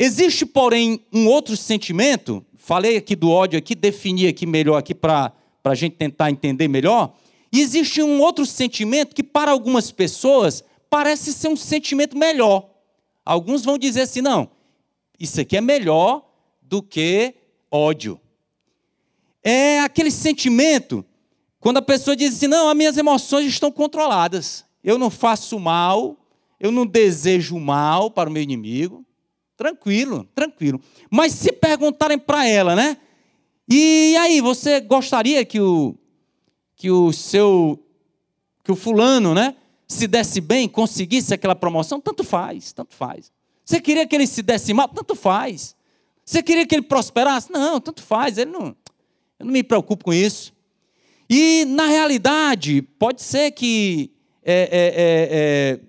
Existe, 0.02 0.46
porém, 0.46 1.04
um 1.12 1.28
outro 1.28 1.54
sentimento, 1.58 2.42
falei 2.56 2.96
aqui 2.96 3.14
do 3.14 3.30
ódio 3.30 3.58
aqui, 3.58 3.74
defini 3.74 4.26
aqui 4.26 4.46
melhor 4.46 4.78
aqui 4.78 4.94
para 4.94 5.30
a 5.62 5.74
gente 5.74 5.96
tentar 5.96 6.30
entender 6.30 6.68
melhor. 6.68 7.12
E 7.52 7.60
existe 7.60 8.02
um 8.02 8.18
outro 8.18 8.46
sentimento 8.46 9.14
que, 9.14 9.22
para 9.22 9.50
algumas 9.50 9.92
pessoas, 9.92 10.64
parece 10.88 11.34
ser 11.34 11.48
um 11.48 11.56
sentimento 11.56 12.16
melhor. 12.16 12.70
Alguns 13.26 13.62
vão 13.62 13.76
dizer 13.76 14.00
assim: 14.00 14.22
não, 14.22 14.48
isso 15.18 15.38
aqui 15.38 15.58
é 15.58 15.60
melhor 15.60 16.26
do 16.62 16.82
que 16.82 17.34
ódio. 17.70 18.18
É 19.44 19.80
aquele 19.80 20.10
sentimento 20.10 21.04
quando 21.58 21.76
a 21.76 21.82
pessoa 21.82 22.16
diz 22.16 22.36
assim: 22.36 22.46
não, 22.46 22.70
as 22.70 22.76
minhas 22.76 22.96
emoções 22.96 23.44
estão 23.44 23.70
controladas. 23.70 24.64
Eu 24.82 24.96
não 24.96 25.10
faço 25.10 25.60
mal, 25.60 26.16
eu 26.58 26.72
não 26.72 26.86
desejo 26.86 27.58
mal 27.58 28.10
para 28.10 28.30
o 28.30 28.32
meu 28.32 28.42
inimigo. 28.42 29.04
Tranquilo, 29.60 30.26
tranquilo. 30.34 30.80
Mas 31.10 31.34
se 31.34 31.52
perguntarem 31.52 32.18
para 32.18 32.46
ela, 32.48 32.74
né? 32.74 32.96
E 33.68 34.16
aí, 34.16 34.40
você 34.40 34.80
gostaria 34.80 35.44
que 35.44 35.60
o, 35.60 35.94
que 36.74 36.90
o 36.90 37.12
seu, 37.12 37.78
que 38.64 38.72
o 38.72 38.74
fulano, 38.74 39.34
né? 39.34 39.54
Se 39.86 40.06
desse 40.06 40.40
bem, 40.40 40.66
conseguisse 40.66 41.34
aquela 41.34 41.54
promoção? 41.54 42.00
Tanto 42.00 42.24
faz, 42.24 42.72
tanto 42.72 42.94
faz. 42.94 43.30
Você 43.62 43.82
queria 43.82 44.06
que 44.06 44.14
ele 44.14 44.26
se 44.26 44.40
desse 44.40 44.72
mal? 44.72 44.88
Tanto 44.88 45.14
faz. 45.14 45.76
Você 46.24 46.42
queria 46.42 46.66
que 46.66 46.74
ele 46.74 46.80
prosperasse? 46.80 47.52
Não, 47.52 47.78
tanto 47.78 48.02
faz. 48.02 48.38
Ele 48.38 48.50
não, 48.50 48.74
eu 49.38 49.44
não 49.44 49.52
me 49.52 49.62
preocupo 49.62 50.06
com 50.06 50.14
isso. 50.14 50.54
E, 51.28 51.66
na 51.66 51.84
realidade, 51.84 52.80
pode 52.98 53.20
ser 53.20 53.50
que, 53.50 54.10
é, 54.42 54.54
é, 54.54 54.60
é, 54.62 55.28
é, 55.30 55.80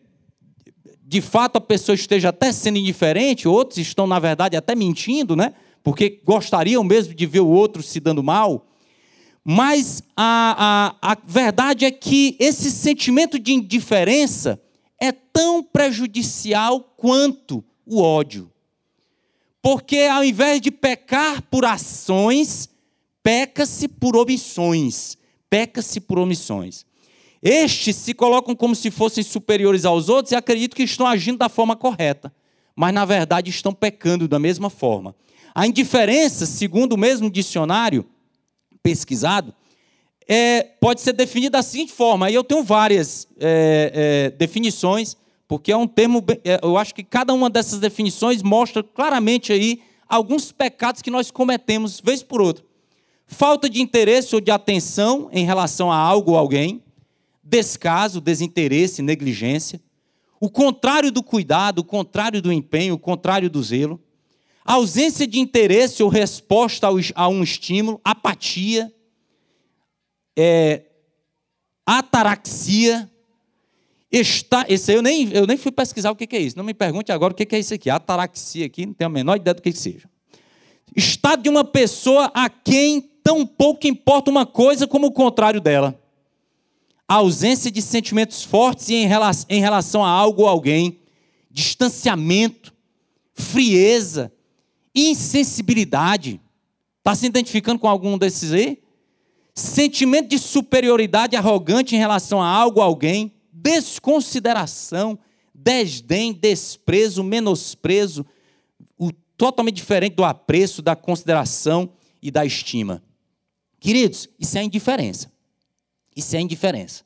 de 1.11 1.19
fato, 1.19 1.57
a 1.57 1.61
pessoa 1.61 1.93
esteja 1.93 2.29
até 2.29 2.53
sendo 2.53 2.77
indiferente, 2.77 3.45
outros 3.45 3.77
estão, 3.77 4.07
na 4.07 4.17
verdade, 4.17 4.55
até 4.55 4.73
mentindo, 4.73 5.35
né? 5.35 5.53
porque 5.83 6.21
gostariam 6.23 6.85
mesmo 6.85 7.13
de 7.13 7.25
ver 7.25 7.41
o 7.41 7.49
outro 7.49 7.83
se 7.83 7.99
dando 7.99 8.23
mal. 8.23 8.65
Mas 9.43 10.01
a, 10.15 10.95
a, 11.03 11.11
a 11.11 11.17
verdade 11.27 11.83
é 11.83 11.91
que 11.91 12.37
esse 12.39 12.71
sentimento 12.71 13.37
de 13.37 13.51
indiferença 13.51 14.57
é 14.97 15.11
tão 15.11 15.61
prejudicial 15.61 16.79
quanto 16.95 17.61
o 17.85 18.01
ódio. 18.01 18.49
Porque 19.61 20.03
ao 20.03 20.23
invés 20.23 20.61
de 20.61 20.71
pecar 20.71 21.41
por 21.41 21.65
ações, 21.65 22.69
peca-se 23.21 23.89
por 23.89 24.15
omissões 24.15 25.17
peca-se 25.51 25.99
por 25.99 26.17
omissões. 26.17 26.85
Estes 27.41 27.95
se 27.95 28.13
colocam 28.13 28.55
como 28.55 28.75
se 28.75 28.91
fossem 28.91 29.23
superiores 29.23 29.85
aos 29.85 30.09
outros 30.09 30.31
e 30.31 30.35
acreditam 30.35 30.75
que 30.75 30.83
estão 30.83 31.07
agindo 31.07 31.37
da 31.37 31.49
forma 31.49 31.75
correta, 31.75 32.31
mas 32.75 32.93
na 32.93 33.03
verdade 33.03 33.49
estão 33.49 33.73
pecando 33.73 34.27
da 34.27 34.37
mesma 34.37 34.69
forma. 34.69 35.15
A 35.53 35.65
indiferença, 35.65 36.45
segundo 36.45 36.93
o 36.93 36.97
mesmo 36.97 37.29
dicionário 37.29 38.05
pesquisado, 38.83 39.53
é, 40.27 40.63
pode 40.79 41.01
ser 41.01 41.13
definida 41.13 41.57
da 41.57 41.63
seguinte 41.63 41.91
forma, 41.91 42.27
aí 42.27 42.35
eu 42.35 42.43
tenho 42.43 42.63
várias 42.63 43.27
é, 43.39 43.91
é, 43.93 44.29
definições, 44.37 45.17
porque 45.47 45.71
é 45.71 45.77
um 45.77 45.87
termo, 45.87 46.23
é, 46.45 46.59
eu 46.63 46.77
acho 46.77 46.95
que 46.95 47.03
cada 47.03 47.33
uma 47.33 47.49
dessas 47.49 47.79
definições 47.79 48.41
mostra 48.41 48.83
claramente 48.83 49.51
aí 49.51 49.81
alguns 50.07 50.51
pecados 50.51 51.01
que 51.01 51.11
nós 51.11 51.31
cometemos 51.31 51.99
vez 51.99 52.23
por 52.23 52.39
outra 52.39 52.63
falta 53.31 53.69
de 53.69 53.81
interesse 53.81 54.35
ou 54.35 54.41
de 54.41 54.51
atenção 54.51 55.29
em 55.31 55.45
relação 55.45 55.89
a 55.91 55.95
algo 55.95 56.31
ou 56.31 56.37
alguém, 56.37 56.83
descaso, 57.43 58.21
desinteresse, 58.21 59.01
negligência, 59.01 59.81
o 60.39 60.49
contrário 60.49 61.11
do 61.11 61.21
cuidado, 61.21 61.79
o 61.79 61.83
contrário 61.83 62.41
do 62.41 62.51
empenho, 62.51 62.95
o 62.95 62.99
contrário 62.99 63.49
do 63.49 63.61
zelo, 63.61 64.01
ausência 64.65 65.27
de 65.27 65.39
interesse 65.39 66.01
ou 66.01 66.09
resposta 66.09 66.87
a 67.15 67.27
um 67.27 67.43
estímulo, 67.43 68.01
apatia, 68.03 68.91
é, 70.37 70.83
ataraxia, 71.85 73.09
está, 74.11 74.65
esse 74.67 74.93
eu 74.93 75.01
nem, 75.01 75.31
eu 75.31 75.45
nem 75.45 75.57
fui 75.57 75.71
pesquisar 75.71 76.11
o 76.11 76.15
que 76.15 76.35
é 76.35 76.39
isso, 76.39 76.57
não 76.57 76.63
me 76.63 76.73
pergunte 76.73 77.11
agora 77.11 77.33
o 77.33 77.35
que 77.35 77.55
é 77.55 77.59
isso 77.59 77.73
aqui, 77.73 77.89
ataraxia 77.89 78.65
aqui, 78.65 78.85
não 78.85 78.93
tenho 78.93 79.09
a 79.09 79.13
menor 79.13 79.35
ideia 79.35 79.53
do 79.53 79.61
que 79.61 79.71
seja. 79.71 80.09
Estado 80.95 81.43
de 81.43 81.49
uma 81.49 81.63
pessoa 81.63 82.31
a 82.33 82.49
quem 82.49 83.01
tão 83.23 83.45
pouco 83.45 83.87
importa 83.87 84.29
uma 84.29 84.45
coisa 84.45 84.87
como 84.87 85.07
o 85.07 85.11
contrário 85.11 85.61
dela. 85.61 85.97
A 87.11 87.15
ausência 87.15 87.69
de 87.69 87.81
sentimentos 87.81 88.41
fortes 88.41 88.89
em 88.89 89.59
relação 89.59 90.01
a 90.01 90.09
algo 90.09 90.43
ou 90.43 90.47
alguém, 90.47 90.97
distanciamento, 91.51 92.73
frieza, 93.33 94.31
insensibilidade. 94.95 96.39
Está 96.99 97.13
se 97.13 97.25
identificando 97.25 97.79
com 97.79 97.89
algum 97.89 98.17
desses 98.17 98.53
aí? 98.53 98.81
Sentimento 99.53 100.29
de 100.29 100.39
superioridade 100.39 101.35
arrogante 101.35 101.97
em 101.97 101.99
relação 101.99 102.41
a 102.41 102.47
algo 102.47 102.79
ou 102.79 102.85
alguém, 102.85 103.33
desconsideração, 103.51 105.19
desdém, 105.53 106.31
desprezo, 106.31 107.25
menosprezo, 107.25 108.25
o 108.97 109.11
totalmente 109.35 109.75
diferente 109.75 110.15
do 110.15 110.23
apreço, 110.23 110.81
da 110.81 110.95
consideração 110.95 111.89
e 112.21 112.31
da 112.31 112.45
estima. 112.45 113.03
Queridos, 113.81 114.29
isso 114.39 114.57
é 114.57 114.63
indiferença. 114.63 115.29
Isso 116.15 116.35
é 116.35 116.41
indiferença. 116.41 117.03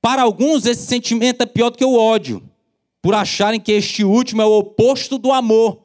Para 0.00 0.22
alguns, 0.22 0.66
esse 0.66 0.86
sentimento 0.86 1.42
é 1.42 1.46
pior 1.46 1.70
do 1.70 1.78
que 1.78 1.84
o 1.84 1.96
ódio, 1.96 2.42
por 3.00 3.14
acharem 3.14 3.60
que 3.60 3.72
este 3.72 4.04
último 4.04 4.42
é 4.42 4.46
o 4.46 4.58
oposto 4.58 5.18
do 5.18 5.32
amor, 5.32 5.80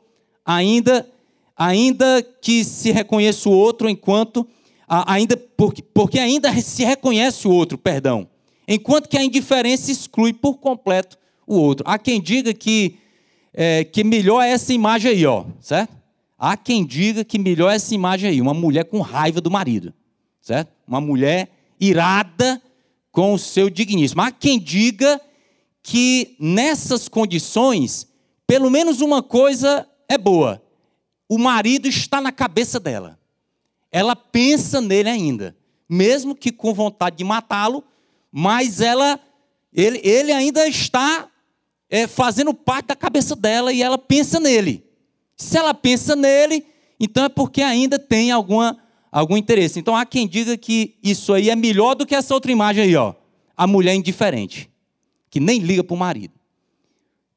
ainda, 0.46 1.08
ainda 1.56 2.22
que 2.42 2.64
se 2.64 2.92
reconheça 2.92 3.50
o 3.50 3.52
outro 3.52 3.90
enquanto 3.90 4.48
ainda 4.88 5.36
porque, 5.36 5.82
porque 5.82 6.18
ainda 6.18 6.54
se 6.62 6.86
reconhece 6.86 7.48
o 7.48 7.52
outro, 7.52 7.78
perdão, 7.78 8.28
enquanto 8.68 9.10
que 9.10 9.18
a 9.18 9.24
indiferença 9.24 9.92
exclui 9.92 10.32
por 10.32 10.58
completo 10.58 11.18
o 11.46 11.56
outro. 11.56 11.84
Há 11.88 11.98
quem 11.98 12.22
diga 12.22 12.54
que 12.54 12.98
é, 13.54 13.84
que 13.84 14.04
melhor 14.04 14.42
é 14.42 14.50
essa 14.50 14.74
imagem 14.74 15.12
aí, 15.12 15.26
ó, 15.26 15.46
certo? 15.60 15.96
Há 16.38 16.56
quem 16.56 16.86
diga 16.86 17.24
que 17.24 17.40
melhor 17.40 17.72
é 17.72 17.76
essa 17.76 17.94
imagem 17.94 18.30
aí, 18.30 18.40
uma 18.40 18.54
mulher 18.54 18.86
com 18.86 19.02
raiva 19.02 19.42
do 19.42 19.50
marido, 19.50 19.94
certo? 20.42 20.72
Uma 20.88 21.02
mulher 21.02 21.50
irada 21.80 22.62
com 23.12 23.34
o 23.34 23.40
seu 23.40 23.70
digníssimo. 23.70 24.22
Há 24.22 24.32
quem 24.32 24.60
diga 24.60 25.20
que 25.82 26.36
nessas 26.40 27.08
condições, 27.08 28.08
pelo 28.46 28.70
menos 28.70 29.02
uma 29.02 29.24
coisa 29.24 29.88
é 30.08 30.18
boa: 30.18 30.62
o 31.28 31.38
marido 31.38 31.88
está 31.88 32.22
na 32.22 32.32
cabeça 32.32 32.80
dela. 32.80 33.18
Ela 33.92 34.16
pensa 34.16 34.82
nele 34.82 35.10
ainda, 35.10 35.56
mesmo 35.90 36.36
que 36.36 36.52
com 36.52 36.74
vontade 36.74 37.18
de 37.18 37.24
matá-lo, 37.24 37.84
mas 38.32 38.82
ela, 38.82 39.20
ele, 39.74 40.00
ele 40.04 40.32
ainda 40.32 40.68
está 40.68 41.30
é, 41.90 42.06
fazendo 42.06 42.54
parte 42.54 42.88
da 42.88 42.96
cabeça 42.96 43.36
dela 43.36 43.72
e 43.72 43.82
ela 43.82 43.98
pensa 43.98 44.40
nele. 44.40 44.86
Se 45.36 45.58
ela 45.58 45.74
pensa 45.74 46.16
nele, 46.16 46.66
então 47.00 47.24
é 47.26 47.30
porque 47.30 47.62
ainda 47.62 47.98
tem 47.98 48.32
alguma 48.32 48.78
algum 49.12 49.38
interesse. 49.38 49.80
Então 49.80 49.96
há 49.96 50.06
quem 50.06 50.28
diga 50.28 50.58
que 50.58 50.96
isso 51.04 51.34
aí 51.34 51.50
é 51.50 51.56
melhor 51.56 51.96
do 51.96 52.06
que 52.06 52.16
essa 52.16 52.34
outra 52.34 52.52
imagem 52.52 52.84
aí, 52.84 52.96
ó. 52.96 53.14
A 53.56 53.66
mulher 53.66 53.96
indiferente, 53.96 54.70
que 55.30 55.40
nem 55.40 55.60
liga 55.60 55.84
para 55.84 55.94
o 55.94 55.98
marido. 55.98 56.34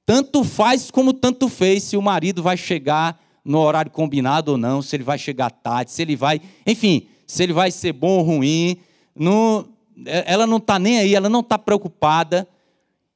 Tanto 0.04 0.44
faz 0.44 0.90
como 0.90 1.12
tanto 1.12 1.48
fez 1.48 1.84
se 1.84 1.96
o 1.96 2.02
marido 2.02 2.42
vai 2.42 2.56
chegar 2.56 3.20
no 3.44 3.58
horário 3.58 3.90
combinado 3.90 4.52
ou 4.52 4.58
não, 4.58 4.82
se 4.82 4.96
ele 4.96 5.04
vai 5.04 5.18
chegar 5.18 5.50
tarde, 5.50 5.92
se 5.92 6.02
ele 6.02 6.16
vai. 6.16 6.40
Enfim, 6.66 7.06
se 7.26 7.42
ele 7.42 7.52
vai 7.52 7.70
ser 7.70 7.92
bom 7.92 8.18
ou 8.18 8.22
ruim. 8.22 8.76
Não, 9.14 9.68
ela 10.04 10.46
não 10.46 10.56
está 10.56 10.78
nem 10.78 10.98
aí, 10.98 11.14
ela 11.14 11.28
não 11.28 11.40
está 11.40 11.58
preocupada. 11.58 12.46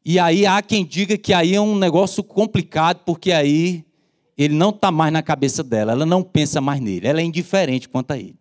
E 0.04 0.18
aí 0.18 0.46
há 0.46 0.60
quem 0.62 0.84
diga 0.84 1.16
que 1.18 1.32
aí 1.32 1.54
é 1.54 1.60
um 1.60 1.76
negócio 1.76 2.22
complicado, 2.22 3.00
porque 3.04 3.32
aí 3.32 3.84
ele 4.36 4.54
não 4.54 4.70
está 4.70 4.90
mais 4.90 5.12
na 5.12 5.22
cabeça 5.22 5.62
dela, 5.62 5.92
ela 5.92 6.04
não 6.04 6.22
pensa 6.22 6.60
mais 6.60 6.80
nele, 6.80 7.06
ela 7.06 7.20
é 7.20 7.24
indiferente 7.24 7.88
quanto 7.88 8.10
a 8.10 8.18
ele. 8.18 8.36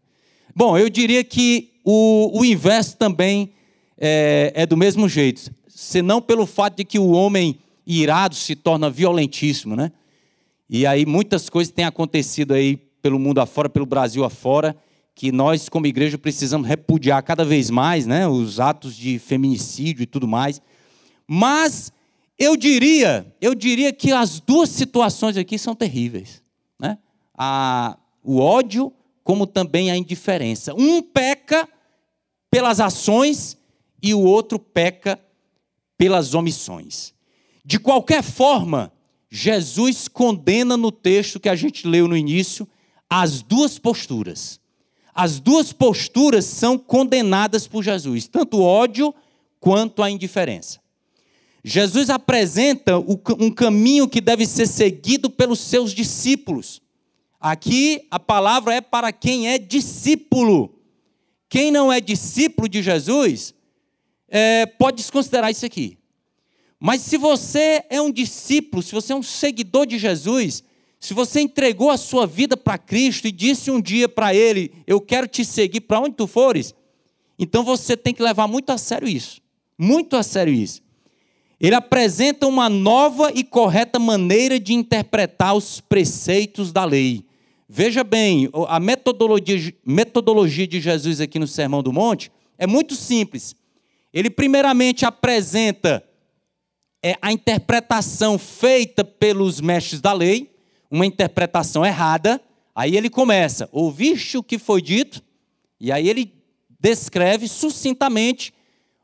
Bom, 0.56 0.78
eu 0.78 0.90
diria 0.90 1.24
que 1.24 1.72
o, 1.84 2.40
o 2.40 2.46
inverso 2.46 2.96
também 2.98 3.54
é, 3.98 4.52
é 4.56 4.66
do 4.66 4.78
mesmo 4.78 5.10
jeito, 5.10 5.52
senão 5.68 6.22
pelo 6.22 6.46
fato 6.46 6.78
de 6.78 6.86
que 6.86 7.00
o 7.00 7.12
homem 7.12 7.60
irado 7.86 8.36
se 8.36 8.56
torna 8.56 8.90
violentíssimo, 8.90 9.76
né? 9.76 9.92
E 10.70 10.86
aí 10.86 11.06
muitas 11.06 11.50
coisas 11.50 11.74
têm 11.74 11.86
acontecido 11.86 12.54
aí 12.54 12.78
pelo 13.02 13.20
mundo 13.20 13.40
afora, 13.42 13.68
pelo 13.68 13.86
Brasil 13.86 14.24
afora, 14.24 14.76
que 15.16 15.32
nós 15.32 15.70
como 15.70 15.86
igreja 15.86 16.18
precisamos 16.18 16.68
repudiar 16.68 17.22
cada 17.24 17.44
vez 17.44 17.70
mais, 17.70 18.06
né? 18.06 18.28
Os 18.28 18.60
atos 18.60 18.96
de 18.96 19.20
feminicídio 19.20 20.04
e 20.04 20.08
tudo 20.08 20.28
mais. 20.28 20.62
Mas 21.28 21.92
eu 22.38 22.56
diria, 22.56 23.26
eu 23.42 23.54
diria 23.54 23.92
que 23.92 24.12
as 24.12 24.40
duas 24.40 24.70
situações 24.70 25.38
aqui 25.38 25.58
são 25.58 25.76
terríveis, 25.76 26.42
né? 26.80 26.98
A, 27.38 27.98
o 28.24 28.40
ódio 28.40 28.92
como 29.24 29.48
também 29.48 29.90
a 29.90 29.98
indiferença. 29.98 30.74
Um 30.74 31.02
peca 31.02 31.68
pelas 32.52 32.80
ações 32.80 33.58
e 34.02 34.14
o 34.14 34.22
outro 34.22 34.60
peca 34.60 35.20
pelas 35.98 36.34
omissões. 36.34 37.14
De 37.66 37.80
qualquer 37.80 38.22
forma, 38.22 38.92
Jesus 39.30 40.08
condena 40.08 40.76
no 40.76 40.92
texto 40.92 41.40
que 41.40 41.50
a 41.50 41.56
gente 41.56 41.88
leu 41.88 42.08
no 42.08 42.18
início 42.18 42.68
as 43.10 43.42
duas 43.42 43.80
posturas. 43.80 44.60
As 45.16 45.40
duas 45.40 45.72
posturas 45.72 46.46
são 46.46 46.78
condenadas 46.78 47.68
por 47.68 47.84
Jesus, 47.84 48.28
tanto 48.28 48.58
o 48.58 48.64
ódio 48.64 49.14
quanto 49.60 50.04
a 50.04 50.10
indiferença. 50.10 50.80
Jesus 51.64 52.10
apresenta 52.10 52.98
um 52.98 53.50
caminho 53.50 54.08
que 54.10 54.20
deve 54.20 54.46
ser 54.46 54.68
seguido 54.68 55.30
pelos 55.30 55.60
seus 55.60 55.94
discípulos. 55.94 56.82
Aqui 57.44 58.08
a 58.10 58.18
palavra 58.18 58.74
é 58.74 58.80
para 58.80 59.12
quem 59.12 59.50
é 59.50 59.58
discípulo. 59.58 60.80
Quem 61.50 61.72
não 61.72 61.92
é 61.92 62.00
discípulo 62.00 62.70
de 62.70 62.82
Jesus, 62.82 63.54
é, 64.30 64.66
pode 64.66 64.96
desconsiderar 64.96 65.52
isso 65.52 65.66
aqui. 65.66 65.98
Mas 66.80 67.02
se 67.02 67.18
você 67.18 67.84
é 67.90 68.02
um 68.02 68.10
discípulo, 68.10 68.82
se 68.82 68.94
você 68.94 69.12
é 69.12 69.16
um 69.18 69.22
seguidor 69.22 69.86
de 69.86 69.98
Jesus, 69.98 70.64
se 71.02 71.14
você 71.14 71.42
entregou 71.42 71.90
a 71.90 71.98
sua 71.98 72.26
vida 72.26 72.56
para 72.56 72.78
Cristo 72.78 73.28
e 73.28 73.32
disse 73.32 73.70
um 73.70 73.82
dia 73.82 74.08
para 74.08 74.34
Ele: 74.34 74.72
Eu 74.88 75.02
quero 75.02 75.28
te 75.28 75.44
seguir 75.44 75.82
para 75.82 76.00
onde 76.00 76.16
tu 76.16 76.28
fores, 76.28 76.74
então 77.38 77.62
você 77.62 77.98
tem 77.98 78.14
que 78.14 78.24
levar 78.24 78.48
muito 78.48 78.70
a 78.70 78.78
sério 78.78 79.06
isso. 79.06 79.42
Muito 79.78 80.16
a 80.16 80.24
sério 80.24 80.54
isso. 80.54 80.82
Ele 81.60 81.76
apresenta 81.76 82.48
uma 82.48 82.70
nova 82.70 83.34
e 83.36 83.44
correta 83.44 84.00
maneira 84.00 84.58
de 84.58 84.74
interpretar 84.74 85.54
os 85.54 85.82
preceitos 85.82 86.72
da 86.72 86.86
lei. 86.86 87.26
Veja 87.68 88.04
bem, 88.04 88.50
a 88.68 88.80
metodologia, 88.80 89.74
metodologia 89.86 90.68
de 90.68 90.82
Jesus 90.82 91.22
aqui 91.22 91.40
no 91.40 91.48
Sermão 91.48 91.82
do 91.82 91.94
Monte 91.94 92.32
é 92.58 92.68
muito 92.68 92.96
simples. 92.96 93.56
Ele, 94.14 94.30
primeiramente, 94.30 95.06
apresenta 95.06 96.04
é, 97.02 97.18
a 97.22 97.32
interpretação 97.32 98.38
feita 98.38 99.04
pelos 99.04 99.60
mestres 99.60 100.00
da 100.00 100.14
lei, 100.14 100.56
uma 100.90 101.06
interpretação 101.06 101.86
errada. 101.86 102.40
Aí 102.76 102.96
ele 102.96 103.10
começa: 103.10 103.68
ouviste 103.72 104.38
o 104.38 104.44
que 104.44 104.58
foi 104.58 104.82
dito? 104.82 105.22
E 105.80 105.92
aí 105.92 106.08
ele 106.08 106.34
descreve 106.80 107.48
sucintamente 107.48 108.54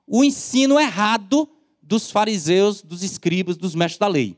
o 0.06 0.24
ensino 0.24 0.80
errado 0.80 1.50
dos 1.82 2.12
fariseus, 2.12 2.82
dos 2.82 3.04
escribas, 3.04 3.58
dos 3.58 3.74
mestres 3.74 4.00
da 4.00 4.08
lei. 4.08 4.38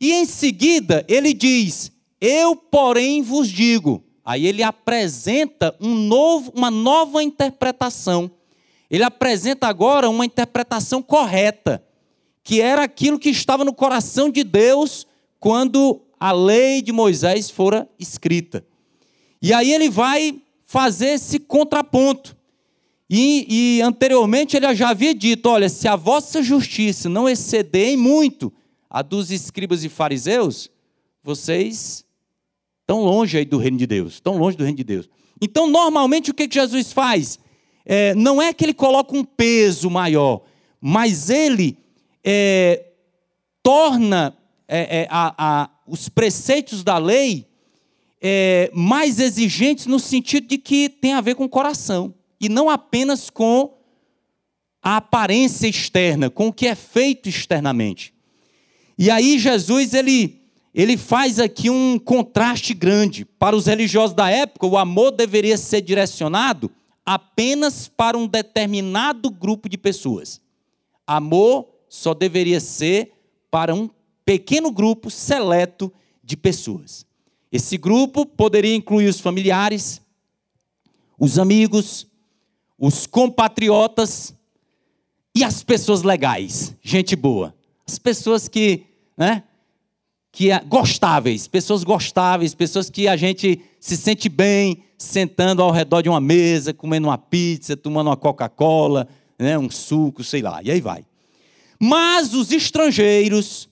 E 0.00 0.12
em 0.12 0.26
seguida 0.26 1.04
ele 1.08 1.32
diz: 1.32 1.92
eu, 2.24 2.54
porém, 2.54 3.20
vos 3.20 3.48
digo. 3.48 4.04
Aí 4.24 4.46
ele 4.46 4.62
apresenta 4.62 5.76
um 5.80 5.92
novo, 5.92 6.52
uma 6.54 6.70
nova 6.70 7.20
interpretação. 7.20 8.30
Ele 8.88 9.02
apresenta 9.02 9.66
agora 9.66 10.08
uma 10.08 10.24
interpretação 10.24 11.02
correta, 11.02 11.84
que 12.44 12.60
era 12.60 12.84
aquilo 12.84 13.18
que 13.18 13.28
estava 13.28 13.64
no 13.64 13.74
coração 13.74 14.30
de 14.30 14.44
Deus 14.44 15.04
quando 15.40 16.00
a 16.20 16.30
lei 16.30 16.80
de 16.80 16.92
Moisés 16.92 17.50
fora 17.50 17.88
escrita. 17.98 18.64
E 19.42 19.52
aí 19.52 19.72
ele 19.72 19.90
vai 19.90 20.40
fazer 20.64 21.14
esse 21.14 21.40
contraponto. 21.40 22.36
E, 23.10 23.78
e, 23.78 23.82
anteriormente 23.82 24.56
ele 24.56 24.72
já 24.76 24.90
havia 24.90 25.12
dito: 25.12 25.48
olha, 25.48 25.68
se 25.68 25.88
a 25.88 25.96
vossa 25.96 26.40
justiça 26.40 27.08
não 27.08 27.28
exceder 27.28 27.88
em 27.88 27.96
muito 27.96 28.52
a 28.88 29.02
dos 29.02 29.32
escribas 29.32 29.82
e 29.82 29.88
fariseus, 29.88 30.70
vocês 31.22 32.04
Tão 32.86 33.00
longe 33.00 33.38
aí 33.38 33.44
do 33.44 33.58
reino 33.58 33.78
de 33.78 33.86
Deus, 33.86 34.20
tão 34.20 34.36
longe 34.36 34.56
do 34.56 34.64
reino 34.64 34.76
de 34.76 34.84
Deus. 34.84 35.08
Então, 35.40 35.68
normalmente, 35.68 36.30
o 36.30 36.34
que, 36.34 36.48
Jesus 36.50 36.92
faz? 36.92 37.38
É, 37.84 38.14
não 38.14 38.40
é 38.40 38.52
que 38.52 38.64
ele 38.64 38.74
coloca 38.74 39.16
um 39.16 39.24
peso 39.24 39.90
maior, 39.90 40.42
mas 40.80 41.30
ele 41.30 41.76
é, 42.22 42.86
torna 43.62 44.36
é, 44.68 45.02
é 45.02 45.08
a, 45.10 45.34
a, 45.36 45.70
os 45.86 46.08
preceitos 46.08 46.84
da 46.84 46.98
lei 46.98 47.48
é, 48.20 48.70
mais 48.72 49.18
exigentes 49.18 49.86
no 49.86 49.98
sentido 49.98 50.46
de 50.46 50.58
que 50.58 50.88
tem 50.88 51.12
a 51.12 51.20
ver 51.20 51.34
com 51.34 51.44
o 51.44 51.48
coração, 51.48 52.14
e 52.40 52.48
não 52.48 52.70
apenas 52.70 53.28
com 53.28 53.76
a 54.80 54.96
aparência 54.96 55.66
externa, 55.66 56.30
com 56.30 56.48
o 56.48 56.52
que 56.52 56.66
é 56.66 56.74
feito 56.74 57.28
externamente. 57.28 58.14
E 58.96 59.10
aí 59.10 59.38
Jesus 59.38 59.94
ele 59.94 60.41
ele 60.74 60.96
faz 60.96 61.38
aqui 61.38 61.68
um 61.68 61.98
contraste 61.98 62.72
grande. 62.72 63.24
Para 63.24 63.54
os 63.54 63.66
religiosos 63.66 64.14
da 64.14 64.30
época, 64.30 64.66
o 64.66 64.78
amor 64.78 65.10
deveria 65.10 65.58
ser 65.58 65.82
direcionado 65.82 66.70
apenas 67.04 67.88
para 67.88 68.16
um 68.16 68.26
determinado 68.26 69.30
grupo 69.30 69.68
de 69.68 69.76
pessoas. 69.76 70.40
Amor 71.06 71.68
só 71.88 72.14
deveria 72.14 72.60
ser 72.60 73.12
para 73.50 73.74
um 73.74 73.90
pequeno 74.24 74.70
grupo 74.70 75.10
seleto 75.10 75.92
de 76.24 76.36
pessoas. 76.36 77.04
Esse 77.50 77.76
grupo 77.76 78.24
poderia 78.24 78.74
incluir 78.74 79.08
os 79.08 79.20
familiares, 79.20 80.00
os 81.18 81.38
amigos, 81.38 82.06
os 82.78 83.06
compatriotas 83.06 84.34
e 85.34 85.44
as 85.44 85.62
pessoas 85.62 86.02
legais, 86.02 86.74
gente 86.80 87.14
boa. 87.14 87.54
As 87.86 87.98
pessoas 87.98 88.48
que, 88.48 88.86
né, 89.16 89.42
que 90.32 90.50
é 90.50 90.58
gostáveis, 90.60 91.46
pessoas 91.46 91.84
gostáveis, 91.84 92.54
pessoas 92.54 92.88
que 92.88 93.06
a 93.06 93.16
gente 93.16 93.60
se 93.78 93.98
sente 93.98 94.30
bem 94.30 94.82
sentando 94.96 95.62
ao 95.62 95.70
redor 95.70 96.00
de 96.00 96.08
uma 96.08 96.20
mesa, 96.20 96.72
comendo 96.72 97.08
uma 97.08 97.18
pizza, 97.18 97.76
tomando 97.76 98.06
uma 98.06 98.16
Coca-Cola, 98.16 99.06
né, 99.38 99.58
um 99.58 99.70
suco, 99.70 100.24
sei 100.24 100.40
lá, 100.40 100.60
e 100.62 100.70
aí 100.70 100.80
vai. 100.80 101.04
Mas 101.78 102.32
os 102.32 102.50
estrangeiros, 102.50 103.68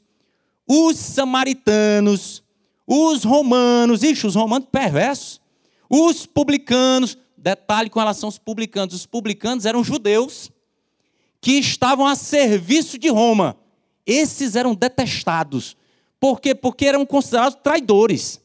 os 0.68 0.96
samaritanos, 0.98 2.42
os 2.86 3.24
romanos, 3.24 4.02
ixi, 4.02 4.26
os 4.26 4.34
romanos 4.34 4.68
perversos, 4.70 5.40
os 5.88 6.26
publicanos, 6.26 7.16
detalhe 7.38 7.88
com 7.88 8.00
relação 8.00 8.26
aos 8.26 8.38
publicanos, 8.38 8.94
os 8.94 9.06
publicanos 9.06 9.64
eram 9.64 9.82
judeus 9.82 10.50
que 11.40 11.52
estavam 11.52 12.06
a 12.06 12.14
serviço 12.14 12.98
de 12.98 13.08
Roma. 13.08 13.56
Esses 14.04 14.56
eram 14.56 14.74
detestados. 14.74 15.76
Por 16.20 16.38
quê? 16.38 16.54
Porque 16.54 16.84
eram 16.84 17.06
considerados 17.06 17.58
traidores. 17.62 18.38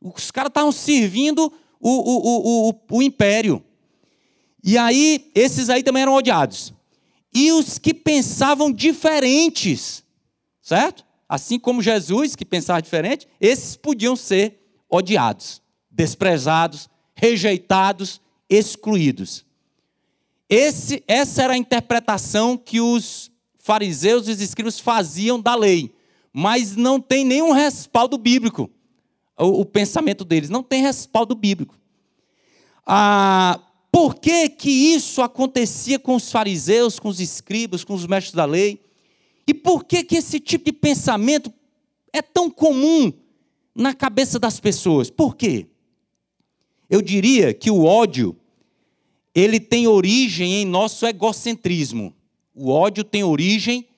Os 0.00 0.30
caras 0.30 0.48
estavam 0.48 0.72
servindo 0.72 1.52
o, 1.78 1.90
o, 1.90 2.70
o, 2.70 2.80
o, 2.90 3.02
império. 3.02 3.62
E 4.64 4.78
aí, 4.78 5.30
esses 5.34 5.68
aí 5.68 5.82
também 5.82 6.02
eram 6.02 6.14
odiados. 6.14 6.72
E 7.34 7.52
os 7.52 7.78
que 7.78 7.92
pensavam 7.92 8.72
diferentes, 8.72 10.02
certo? 10.62 11.04
Assim 11.28 11.58
como 11.58 11.82
Jesus, 11.82 12.34
que 12.34 12.44
pensava 12.44 12.80
diferente, 12.80 13.28
esses 13.40 13.76
podiam 13.76 14.16
ser 14.16 14.58
odiados, 14.88 15.60
desprezados, 15.90 16.88
rejeitados, 17.14 18.20
excluídos. 18.48 19.44
Esse, 20.48 21.02
essa 21.06 21.42
era 21.42 21.54
a 21.54 21.58
interpretação 21.58 22.56
que 22.56 22.80
os 22.80 23.30
fariseus 23.58 24.28
e 24.28 24.30
os 24.30 24.40
escribas 24.40 24.78
faziam 24.78 25.40
da 25.40 25.54
lei, 25.54 25.92
mas 26.38 26.76
não 26.76 27.00
tem 27.00 27.24
nenhum 27.24 27.50
respaldo 27.50 28.18
bíblico. 28.18 28.70
O, 29.38 29.62
o 29.62 29.64
pensamento 29.64 30.22
deles 30.22 30.50
não 30.50 30.62
tem 30.62 30.82
respaldo 30.82 31.34
bíblico. 31.34 31.74
Ah, 32.84 33.58
por 33.90 34.16
que, 34.16 34.50
que 34.50 34.70
isso 34.70 35.22
acontecia 35.22 35.98
com 35.98 36.14
os 36.14 36.30
fariseus, 36.30 36.98
com 36.98 37.08
os 37.08 37.20
escribas, 37.20 37.84
com 37.84 37.94
os 37.94 38.06
mestres 38.06 38.34
da 38.34 38.44
lei? 38.44 38.82
E 39.46 39.54
por 39.54 39.82
que, 39.82 40.04
que 40.04 40.16
esse 40.16 40.38
tipo 40.38 40.66
de 40.66 40.72
pensamento 40.72 41.50
é 42.12 42.20
tão 42.20 42.50
comum 42.50 43.10
na 43.74 43.94
cabeça 43.94 44.38
das 44.38 44.60
pessoas? 44.60 45.08
Por 45.08 45.36
quê? 45.36 45.66
Eu 46.90 47.00
diria 47.00 47.54
que 47.54 47.70
o 47.70 47.82
ódio 47.82 48.36
ele 49.34 49.58
tem 49.58 49.86
origem 49.86 50.56
em 50.56 50.66
nosso 50.66 51.06
egocentrismo. 51.06 52.14
O 52.54 52.68
ódio 52.68 53.04
tem 53.04 53.24
origem 53.24 53.88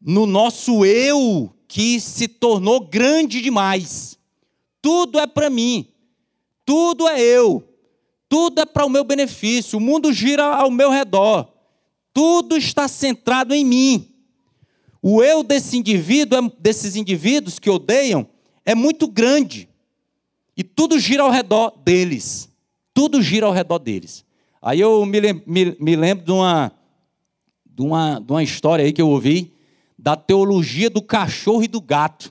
no 0.00 0.24
nosso 0.24 0.82
eu 0.82 1.52
que 1.68 2.00
se 2.00 2.28
tornou 2.28 2.80
grande 2.80 3.40
demais. 3.40 4.18
Tudo 4.80 5.18
é 5.18 5.26
para 5.26 5.50
mim. 5.50 5.88
Tudo 6.64 7.08
é 7.08 7.20
eu. 7.20 7.62
Tudo 8.28 8.60
é 8.60 8.64
para 8.64 8.84
o 8.86 8.90
meu 8.90 9.04
benefício. 9.04 9.78
O 9.78 9.80
mundo 9.80 10.12
gira 10.12 10.44
ao 10.44 10.70
meu 10.70 10.90
redor. 10.90 11.48
Tudo 12.12 12.56
está 12.56 12.88
centrado 12.88 13.54
em 13.54 13.64
mim. 13.64 14.08
O 15.02 15.22
eu 15.22 15.42
desse 15.42 15.76
indivíduo, 15.76 16.38
é, 16.38 16.52
desses 16.58 16.96
indivíduos 16.96 17.58
que 17.58 17.70
odeiam, 17.70 18.26
é 18.64 18.74
muito 18.74 19.06
grande. 19.06 19.68
E 20.56 20.64
tudo 20.64 20.98
gira 20.98 21.22
ao 21.22 21.30
redor 21.30 21.72
deles. 21.84 22.48
Tudo 22.94 23.22
gira 23.22 23.46
ao 23.46 23.52
redor 23.52 23.78
deles. 23.78 24.24
Aí 24.60 24.80
eu 24.80 25.04
me, 25.04 25.20
me, 25.46 25.76
me 25.78 25.96
lembro 25.96 26.24
de 26.24 26.32
uma, 26.32 26.72
de, 27.64 27.82
uma, 27.82 28.18
de 28.18 28.32
uma 28.32 28.42
história 28.42 28.84
aí 28.84 28.92
que 28.92 29.02
eu 29.02 29.08
ouvi 29.08 29.55
da 30.06 30.14
teologia 30.14 30.88
do 30.88 31.02
cachorro 31.02 31.64
e 31.64 31.66
do 31.66 31.80
gato. 31.80 32.30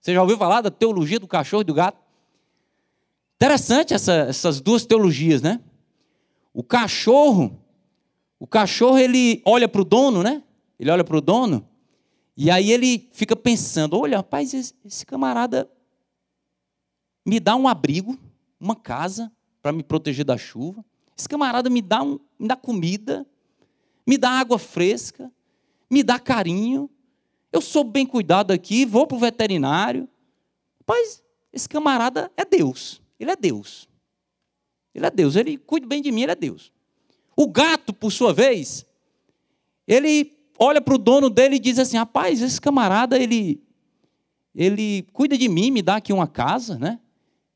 Você 0.00 0.14
já 0.14 0.22
ouviu 0.22 0.38
falar 0.38 0.62
da 0.62 0.70
teologia 0.70 1.20
do 1.20 1.28
cachorro 1.28 1.60
e 1.60 1.64
do 1.64 1.74
gato? 1.74 2.00
Interessante 3.36 3.92
essa, 3.92 4.14
essas 4.14 4.62
duas 4.62 4.86
teologias, 4.86 5.42
né? 5.42 5.60
O 6.54 6.64
cachorro, 6.64 7.60
o 8.40 8.46
cachorro 8.46 8.96
ele 8.96 9.42
olha 9.44 9.68
para 9.68 9.82
o 9.82 9.84
dono, 9.84 10.22
né? 10.22 10.42
Ele 10.80 10.90
olha 10.90 11.04
para 11.04 11.18
o 11.18 11.20
dono 11.20 11.68
e 12.34 12.50
aí 12.50 12.72
ele 12.72 13.10
fica 13.12 13.36
pensando: 13.36 13.98
olha, 13.98 14.16
rapaz, 14.16 14.54
esse, 14.54 14.72
esse 14.82 15.04
camarada 15.04 15.70
me 17.26 17.38
dá 17.38 17.54
um 17.56 17.68
abrigo, 17.68 18.18
uma 18.58 18.74
casa 18.74 19.30
para 19.60 19.70
me 19.70 19.82
proteger 19.82 20.24
da 20.24 20.38
chuva. 20.38 20.82
Esse 21.14 21.28
camarada 21.28 21.68
me 21.68 21.82
dá, 21.82 22.02
um, 22.02 22.18
me 22.38 22.48
dá 22.48 22.56
comida, 22.56 23.26
me 24.06 24.16
dá 24.16 24.30
água 24.30 24.58
fresca, 24.58 25.30
me 25.90 26.02
dá 26.02 26.18
carinho. 26.18 26.88
Eu 27.52 27.60
sou 27.60 27.84
bem 27.84 28.06
cuidado 28.06 28.50
aqui, 28.50 28.86
vou 28.86 29.06
para 29.06 29.16
o 29.16 29.20
veterinário. 29.20 30.08
Mas 30.86 31.22
esse 31.52 31.68
camarada 31.68 32.32
é 32.36 32.44
Deus. 32.44 33.02
Ele 33.20 33.30
é 33.30 33.36
Deus. 33.36 33.88
Ele 34.94 35.06
é 35.06 35.10
Deus. 35.10 35.36
Ele 35.36 35.58
cuida 35.58 35.86
bem 35.86 36.00
de 36.00 36.10
mim, 36.10 36.22
ele 36.22 36.32
é 36.32 36.36
Deus. 36.36 36.72
O 37.36 37.46
gato, 37.46 37.92
por 37.92 38.10
sua 38.10 38.32
vez, 38.32 38.86
ele 39.86 40.32
olha 40.58 40.80
para 40.80 40.94
o 40.94 40.98
dono 40.98 41.28
dele 41.28 41.56
e 41.56 41.60
diz 41.60 41.78
assim: 41.78 41.96
rapaz, 41.96 42.40
esse 42.40 42.60
camarada, 42.60 43.18
ele, 43.18 43.62
ele 44.54 45.02
cuida 45.12 45.36
de 45.36 45.48
mim, 45.48 45.70
me 45.70 45.82
dá 45.82 45.96
aqui 45.96 46.12
uma 46.12 46.26
casa, 46.26 46.78
né? 46.78 46.98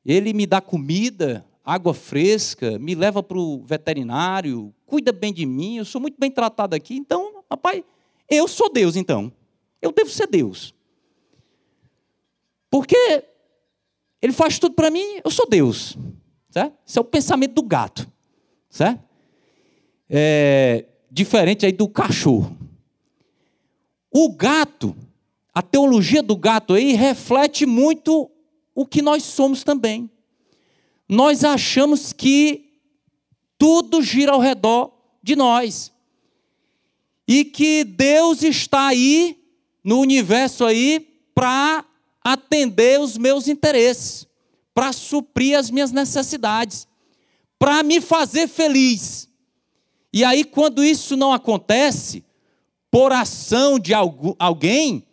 Ele 0.05 0.33
me 0.33 0.47
dá 0.47 0.61
comida, 0.61 1.45
água 1.65 1.93
fresca, 1.93 2.79
me 2.79 2.95
leva 2.95 3.23
para 3.23 3.39
o 3.39 3.63
veterinário, 3.65 4.73
cuida 4.87 5.13
bem 5.13 5.33
de 5.33 5.45
mim, 5.45 5.79
eu 5.79 5.85
sou 5.85 6.01
muito 6.01 6.17
bem 6.19 6.31
tratado 6.31 6.75
aqui. 6.75 6.95
Então, 6.97 7.45
rapaz, 7.51 7.83
eu 8.31 8.47
sou 8.47 8.71
Deus, 8.73 8.97
então. 8.97 9.33
Eu 9.81 9.93
devo 9.93 10.11
ser 10.11 10.27
Deus. 10.27 10.75
Porque 12.71 13.25
ele 14.21 14.33
faz 14.33 14.59
tudo 14.59 14.75
para 14.75 14.91
mim, 14.91 15.21
eu 15.25 15.31
sou 15.31 15.49
Deus. 15.49 15.97
Certo? 16.51 16.77
Esse 16.87 16.99
é 16.99 17.01
o 17.01 17.05
pensamento 17.05 17.55
do 17.55 17.63
gato. 17.63 18.11
Certo? 18.71 19.03
É, 20.09 20.85
diferente 21.11 21.67
aí 21.67 21.73
do 21.73 21.89
cachorro. 21.89 22.57
O 24.11 24.33
gato, 24.33 24.97
a 25.55 25.63
teologia 25.63 26.23
do 26.23 26.37
gato 26.37 26.75
aí 26.75 26.93
reflete 26.93 27.67
muito 27.67 28.31
o 28.75 28.87
que 28.87 29.03
nós 29.03 29.23
somos 29.23 29.63
também 29.63 30.11
nós 31.09 31.45
achamos 31.45 32.13
que 32.13 32.81
tudo 33.59 34.03
gira 34.03 34.33
ao 34.33 34.41
redor 34.41 34.93
de 35.23 35.37
nós. 35.37 35.93
E 37.29 37.45
que 37.45 37.85
Deus 37.85 38.43
está 38.43 38.89
aí, 38.89 39.36
no 39.87 40.01
universo 40.01 40.65
aí, 40.65 41.09
para 41.33 41.85
atender 42.21 42.99
os 42.99 43.17
meus 43.17 43.47
interesses, 43.47 44.27
para 44.75 44.93
suprir 44.93 45.57
as 45.57 45.71
minhas 45.71 45.93
necessidades, 45.93 46.89
para 47.57 47.85
me 47.85 48.01
fazer 48.01 48.49
feliz. 48.49 49.29
E 50.13 50.25
aí, 50.25 50.43
quando 50.43 50.83
isso 50.83 51.17
não 51.17 51.33
acontece, 51.33 52.25
por 52.91 53.13
ação 53.13 53.79
de 53.79 53.93
alguém, 53.95 55.07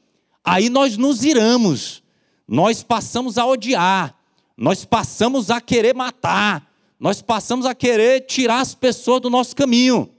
aí 0.43 0.69
nós 0.69 0.97
nos 0.97 1.23
iramos, 1.23 2.01
nós 2.47 2.81
passamos 2.81 3.37
a 3.37 3.45
odiar, 3.45 4.17
nós 4.57 4.83
passamos 4.83 5.51
a 5.51 5.61
querer 5.61 5.93
matar, 5.93 6.67
nós 6.99 7.21
passamos 7.21 7.67
a 7.67 7.75
querer 7.75 8.21
tirar 8.21 8.61
as 8.61 8.73
pessoas 8.73 9.21
do 9.21 9.29
nosso 9.29 9.55
caminho, 9.55 10.09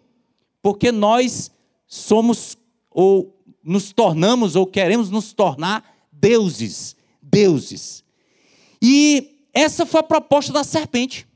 porque 0.62 0.92
nós 0.92 1.50
somos 1.88 2.56
ou 2.88 3.33
nos 3.64 3.92
tornamos 3.92 4.57
ou 4.57 4.66
queremos 4.66 5.11
nos 5.11 5.33
tornar 5.33 5.96
deuses, 6.12 6.96
deuses. 7.22 8.05
E 8.81 9.38
essa 9.53 9.87
foi 9.87 10.00
a 10.00 10.05
proposta 10.05 10.53
da 10.53 10.62
serpente 10.62 11.27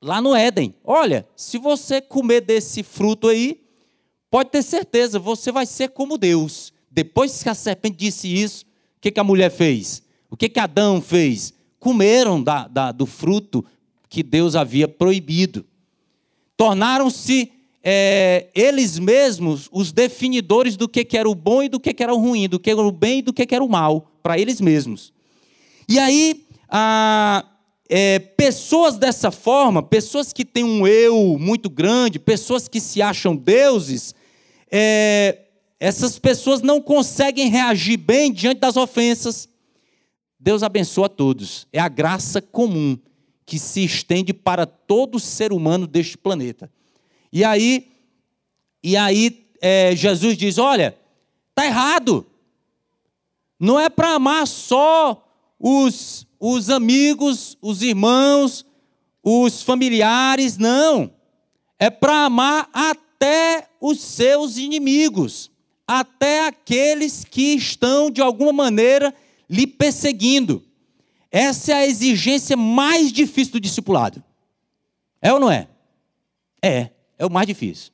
lá 0.00 0.20
no 0.20 0.34
Éden. 0.34 0.74
Olha, 0.84 1.26
se 1.34 1.58
você 1.58 2.00
comer 2.00 2.42
desse 2.42 2.82
fruto 2.82 3.28
aí, 3.28 3.60
pode 4.30 4.50
ter 4.50 4.62
certeza, 4.62 5.18
você 5.18 5.50
vai 5.50 5.66
ser 5.66 5.88
como 5.88 6.16
Deus. 6.16 6.72
Depois 6.90 7.42
que 7.42 7.48
a 7.48 7.54
serpente 7.54 7.96
disse 7.96 8.28
isso, 8.28 8.64
o 8.96 9.00
que, 9.00 9.10
que 9.10 9.20
a 9.20 9.24
mulher 9.24 9.50
fez? 9.50 10.02
O 10.30 10.36
que, 10.36 10.48
que 10.48 10.60
Adão 10.60 11.00
fez? 11.02 11.54
comeram 11.80 12.40
da, 12.40 12.68
da, 12.68 12.92
do 12.92 13.06
fruto 13.06 13.64
que 14.08 14.22
Deus 14.22 14.54
havia 14.54 14.86
proibido. 14.86 15.64
Tornaram-se 16.56 17.50
é, 17.82 18.48
eles 18.54 18.98
mesmos 18.98 19.68
os 19.72 19.92
definidores 19.92 20.76
do 20.76 20.88
que, 20.88 21.04
que 21.04 21.16
era 21.16 21.28
o 21.28 21.34
bom 21.34 21.62
e 21.62 21.68
do 21.68 21.80
que, 21.80 21.94
que 21.94 22.02
era 22.02 22.14
o 22.14 22.18
ruim, 22.18 22.48
do 22.48 22.60
que 22.60 22.70
era 22.70 22.80
o 22.80 22.92
bem 22.92 23.18
e 23.18 23.22
do 23.22 23.32
que, 23.32 23.46
que 23.46 23.54
era 23.54 23.64
o 23.64 23.68
mal, 23.68 24.10
para 24.22 24.38
eles 24.38 24.60
mesmos. 24.60 25.12
E 25.88 25.98
aí, 25.98 26.46
a, 26.68 27.44
é, 27.88 28.18
pessoas 28.18 28.96
dessa 28.96 29.30
forma, 29.30 29.82
pessoas 29.82 30.32
que 30.32 30.44
têm 30.44 30.62
um 30.62 30.86
eu 30.86 31.36
muito 31.38 31.68
grande, 31.68 32.18
pessoas 32.18 32.68
que 32.68 32.80
se 32.80 33.00
acham 33.00 33.34
deuses, 33.34 34.14
é, 34.70 35.38
essas 35.80 36.18
pessoas 36.18 36.60
não 36.60 36.80
conseguem 36.80 37.48
reagir 37.48 37.96
bem 37.96 38.30
diante 38.30 38.60
das 38.60 38.76
ofensas, 38.76 39.48
Deus 40.38 40.62
abençoa 40.62 41.06
a 41.06 41.08
todos. 41.08 41.66
É 41.72 41.80
a 41.80 41.88
graça 41.88 42.40
comum 42.40 42.98
que 43.44 43.58
se 43.58 43.84
estende 43.84 44.32
para 44.32 44.64
todo 44.64 45.18
ser 45.18 45.52
humano 45.52 45.86
deste 45.86 46.16
planeta. 46.16 46.70
E 47.32 47.44
aí, 47.44 47.90
e 48.82 48.96
aí 48.96 49.46
é, 49.60 49.94
Jesus 49.94 50.36
diz: 50.36 50.58
olha, 50.58 50.96
tá 51.54 51.66
errado. 51.66 52.26
Não 53.58 53.78
é 53.78 53.88
para 53.90 54.14
amar 54.14 54.46
só 54.46 55.26
os, 55.58 56.26
os 56.38 56.70
amigos, 56.70 57.58
os 57.60 57.82
irmãos, 57.82 58.64
os 59.22 59.62
familiares, 59.62 60.56
não. 60.56 61.12
É 61.78 61.90
para 61.90 62.24
amar 62.24 62.68
até 62.72 63.68
os 63.80 64.00
seus 64.00 64.56
inimigos, 64.56 65.50
até 65.86 66.46
aqueles 66.46 67.24
que 67.24 67.54
estão, 67.54 68.10
de 68.10 68.22
alguma 68.22 68.52
maneira, 68.52 69.14
lhe 69.48 69.66
perseguindo. 69.66 70.64
Essa 71.30 71.72
é 71.72 71.74
a 71.76 71.86
exigência 71.86 72.56
mais 72.56 73.12
difícil 73.12 73.52
do 73.52 73.60
discipulado. 73.60 74.22
É 75.22 75.32
ou 75.32 75.38
não 75.38 75.50
é? 75.50 75.68
É, 76.62 76.90
é 77.20 77.26
o 77.26 77.30
mais 77.30 77.46
difícil. 77.46 77.92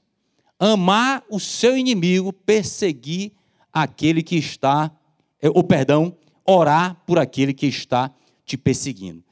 Amar 0.57 1.25
o 1.29 1.41
seu 1.41 1.77
inimigo, 1.77 2.33
perseguir 2.33 3.33
aquele 3.73 4.23
que 4.23 4.37
está, 4.37 4.91
é, 5.43 5.51
ou 5.51 5.65
perdão, 5.65 6.17
orar 6.47 7.03
por 7.05 7.19
aquele 7.19 7.53
que 7.53 7.67
está 7.67 8.11
te 8.45 8.57
perseguindo. 8.57 9.23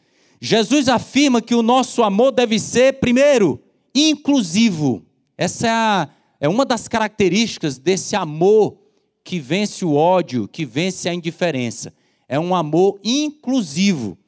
Jesus 0.40 0.88
afirma 0.88 1.40
que 1.40 1.54
o 1.54 1.62
nosso 1.62 2.02
amor 2.02 2.33
deve 2.33 2.59
ser, 2.59 2.94
primeiro, 2.94 3.62
inclusivo. 3.94 5.07
Essa 5.38 5.68
é, 5.68 5.70
a, 5.70 6.09
é 6.40 6.48
uma 6.48 6.66
das 6.66 6.88
características 6.88 7.78
desse 7.78 8.16
amor 8.16 8.76
que 9.22 9.38
vence 9.38 9.85
o 9.85 9.94
ódio, 9.94 10.48
que 10.48 10.66
vence 10.66 11.09
a 11.09 11.14
indiferença. 11.14 11.94
É 12.28 12.38
um 12.38 12.52
amor 12.52 12.98
inclusivo. 13.04 14.18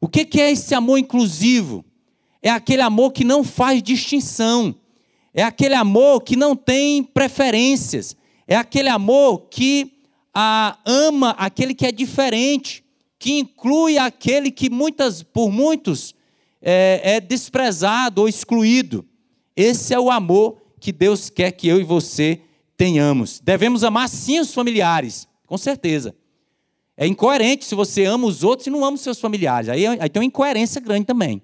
O 0.00 0.08
que 0.08 0.40
é 0.40 0.50
esse 0.50 0.74
amor 0.74 0.98
inclusivo? 0.98 1.84
É 2.42 2.50
aquele 2.50 2.82
amor 2.82 3.12
que 3.12 3.24
não 3.24 3.44
faz 3.44 3.80
distinção. 3.80 4.74
É 5.38 5.44
aquele 5.44 5.74
amor 5.74 6.22
que 6.22 6.34
não 6.34 6.56
tem 6.56 7.00
preferências. 7.00 8.16
É 8.44 8.56
aquele 8.56 8.88
amor 8.88 9.46
que 9.48 9.92
ah, 10.34 10.76
ama 10.84 11.30
aquele 11.38 11.74
que 11.74 11.86
é 11.86 11.92
diferente, 11.92 12.84
que 13.20 13.38
inclui 13.38 13.98
aquele 13.98 14.50
que 14.50 14.68
muitas, 14.68 15.22
por 15.22 15.52
muitos 15.52 16.12
é, 16.60 17.00
é 17.04 17.20
desprezado 17.20 18.22
ou 18.22 18.28
excluído. 18.28 19.06
Esse 19.54 19.94
é 19.94 20.00
o 20.00 20.10
amor 20.10 20.60
que 20.80 20.90
Deus 20.90 21.30
quer 21.30 21.52
que 21.52 21.68
eu 21.68 21.80
e 21.80 21.84
você 21.84 22.40
tenhamos. 22.76 23.38
Devemos 23.38 23.84
amar 23.84 24.08
sim 24.08 24.40
os 24.40 24.52
familiares, 24.52 25.28
com 25.46 25.56
certeza. 25.56 26.16
É 26.96 27.06
incoerente 27.06 27.64
se 27.64 27.76
você 27.76 28.04
ama 28.06 28.26
os 28.26 28.42
outros 28.42 28.66
e 28.66 28.70
não 28.70 28.84
ama 28.84 28.96
os 28.96 29.02
seus 29.02 29.20
familiares. 29.20 29.68
Aí, 29.68 29.86
aí 29.86 30.08
tem 30.08 30.18
uma 30.20 30.26
incoerência 30.26 30.80
grande 30.80 31.06
também. 31.06 31.40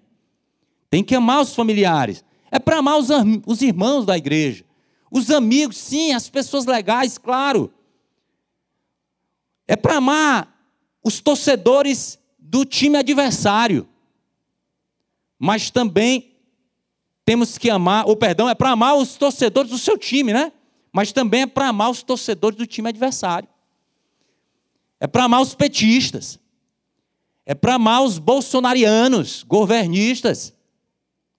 Tem 0.91 1.05
que 1.05 1.15
amar 1.15 1.43
os 1.43 1.55
familiares. 1.55 2.25
É 2.55 2.59
para 2.61 2.79
amar 2.79 2.99
os, 2.99 3.09
os 3.49 3.63
irmãos 3.63 4.07
da 4.07 4.17
igreja. 4.17 4.65
Os 5.11 5.29
amigos, 5.29 5.77
sim, 5.77 6.13
as 6.13 6.29
pessoas 6.29 6.67
legais, 6.67 7.19
claro. 7.19 7.75
É 9.67 9.75
para 9.75 9.97
amar 9.97 10.57
os 11.03 11.21
torcedores 11.21 12.17
do 12.39 12.65
time 12.65 12.97
adversário. 12.97 13.89
Mas 15.37 15.69
também 15.69 16.37
temos 17.25 17.59
que 17.59 17.69
amar, 17.69 18.07
ou 18.07 18.17
perdão, 18.17 18.49
é 18.49 18.55
para 18.55 18.71
amar 18.71 18.95
os 18.99 19.17
torcedores 19.17 19.73
do 19.73 19.79
seu 19.79 19.99
time, 19.99 20.33
né? 20.33 20.53
Mas 20.93 21.11
também 21.11 21.43
é 21.43 21.47
para 21.47 21.67
amar 21.67 21.91
os 21.91 22.05
torcedores 22.05 22.57
do 22.57 22.69
time 22.69 22.89
adversário. 22.89 23.49
É 25.01 25.09
para 25.09 25.25
amar 25.25 25.43
os 25.43 25.57
petistas. 25.57 26.39
É 27.45 27.53
para 27.53 27.75
amar 27.75 28.05
os 28.05 28.17
bolsonarianos, 28.17 29.43
governistas. 29.43 30.55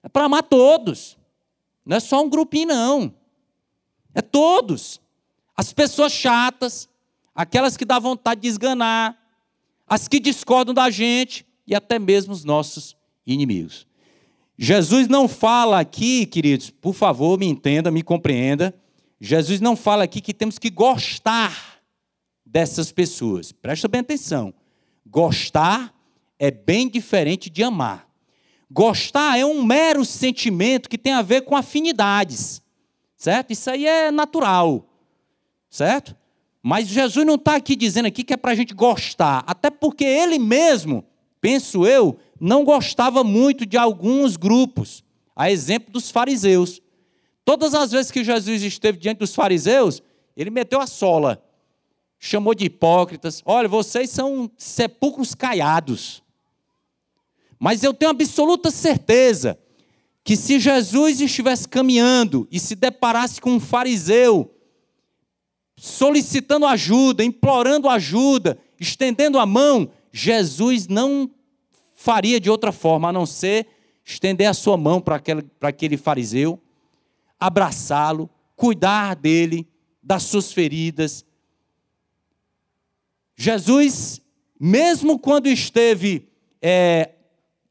É 0.06 0.08
para 0.08 0.26
amar 0.26 0.44
todos. 0.44 1.18
Não 1.84 1.98
é 1.98 2.00
só 2.00 2.24
um 2.24 2.30
grupinho, 2.30 2.68
não. 2.68 3.12
É 4.14 4.22
todos. 4.22 5.02
As 5.58 5.74
pessoas 5.74 6.12
chatas, 6.14 6.88
aquelas 7.34 7.76
que 7.76 7.84
dá 7.84 7.98
vontade 7.98 8.42
de 8.42 8.48
esganar, 8.48 9.18
as 9.88 10.08
que 10.08 10.20
discordam 10.20 10.76
da 10.76 10.92
gente 10.92 11.44
e 11.66 11.74
até 11.74 11.98
mesmo 11.98 12.34
os 12.34 12.44
nossos 12.44 12.96
inimigos. 13.26 13.88
Jesus 14.56 15.08
não 15.08 15.28
fala 15.28 15.80
aqui, 15.80 16.28
queridos, 16.28 16.70
por 16.70 16.94
favor, 16.94 17.40
me 17.40 17.48
entenda, 17.48 17.90
me 17.90 18.04
compreenda. 18.04 18.76
Jesus 19.20 19.60
não 19.60 19.76
fala 19.76 20.04
aqui 20.04 20.22
que 20.22 20.36
temos 20.36 20.60
que 20.60 20.70
gostar 20.70 21.82
dessas 22.46 22.92
pessoas. 22.92 23.52
Presta 23.52 23.88
bem 23.88 24.02
atenção. 24.02 24.54
Gostar 25.04 25.92
é 26.38 26.52
bem 26.52 26.88
diferente 26.88 27.50
de 27.50 27.64
amar. 27.64 28.05
Gostar 28.72 29.38
é 29.38 29.46
um 29.46 29.64
mero 29.64 30.04
sentimento 30.04 30.90
que 30.90 30.98
tem 30.98 31.14
a 31.14 31.22
ver 31.22 31.42
com 31.42 31.56
afinidades, 31.56 32.62
certo? 33.16 33.52
Isso 33.52 33.70
aí 33.70 33.86
é 33.86 34.12
natural, 34.12 34.88
certo? 35.70 36.16
Mas 36.62 36.88
Jesus 36.88 37.26
não 37.26 37.36
está 37.36 37.56
aqui 37.56 37.76
dizendo 37.76 38.08
aqui 38.08 38.24
que 38.24 38.34
é 38.34 38.38
para 38.38 38.52
a 38.52 38.56
gente 38.56 38.74
gostar, 38.74 39.44
até 39.46 39.70
porque 39.70 40.04
ele 40.04 40.40
mesmo, 40.40 41.06
penso 41.40 41.86
eu, 41.86 42.18
não 42.40 42.64
gostava 42.64 43.24
muito 43.24 43.66
de 43.66 43.78
alguns 43.78 44.36
grupos, 44.36 45.04
a 45.36 45.52
exemplo 45.52 45.92
dos 45.92 46.10
fariseus. 46.10 46.82
Todas 47.44 47.76
as 47.76 47.92
vezes 47.92 48.12
que 48.12 48.24
Jesus 48.24 48.64
esteve 48.64 48.98
diante 48.98 49.20
dos 49.20 49.36
fariseus, 49.36 50.02
ele 50.36 50.50
meteu 50.50 50.82
a 50.82 50.88
sola, 50.88 51.44
chamou 52.18 52.56
de 52.56 52.66
hipócritas. 52.66 53.44
Olha, 53.46 53.68
vocês 53.68 54.10
são 54.10 54.50
sepulcros 54.58 55.36
caiados. 55.36 56.24
Mas 57.66 57.82
eu 57.82 57.96
tenho 57.96 58.12
absoluta 58.12 58.70
certeza 58.70 59.58
que 60.24 60.36
se 60.36 60.60
Jesus 60.60 61.20
estivesse 61.20 61.68
caminhando 61.68 62.48
e 62.52 62.60
se 62.60 62.76
deparasse 62.76 63.42
com 63.42 63.54
um 63.54 63.60
fariseu, 63.60 64.54
solicitando 65.76 66.68
ajuda, 66.68 67.24
implorando 67.24 67.90
ajuda, 67.90 68.56
estendendo 68.80 69.40
a 69.40 69.48
mão, 69.48 69.90
Jesus 70.12 70.88
não 70.88 71.28
faria 71.96 72.40
de 72.40 72.52
outra 72.52 72.72
forma 72.72 73.10
a 73.10 73.12
não 73.12 73.26
ser 73.26 73.66
estender 74.06 74.48
a 74.48 74.54
sua 74.54 74.78
mão 74.78 75.02
para 75.02 75.16
aquele, 75.16 75.42
para 75.42 75.70
aquele 75.70 75.98
fariseu, 75.98 76.62
abraçá-lo, 77.40 78.30
cuidar 78.56 79.16
dele, 79.16 79.68
das 80.04 80.22
suas 80.22 80.54
feridas. 80.54 81.26
Jesus, 83.36 84.22
mesmo 84.60 85.18
quando 85.18 85.48
esteve 85.48 86.30
é, 86.62 87.10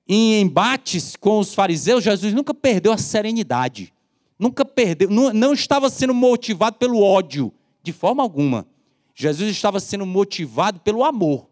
em 0.08 0.40
embates 0.40 1.16
com 1.16 1.38
os 1.38 1.54
fariseus, 1.54 2.04
Jesus 2.04 2.34
nunca 2.34 2.52
perdeu 2.52 2.92
a 2.92 2.98
serenidade, 2.98 3.92
nunca 4.38 4.64
perdeu, 4.64 5.08
não, 5.08 5.32
não 5.32 5.52
estava 5.52 5.88
sendo 5.88 6.14
motivado 6.14 6.76
pelo 6.76 7.02
ódio, 7.02 7.52
de 7.82 7.92
forma 7.92 8.22
alguma. 8.22 8.66
Jesus 9.14 9.50
estava 9.50 9.80
sendo 9.80 10.04
motivado 10.04 10.80
pelo 10.80 11.04
amor, 11.04 11.48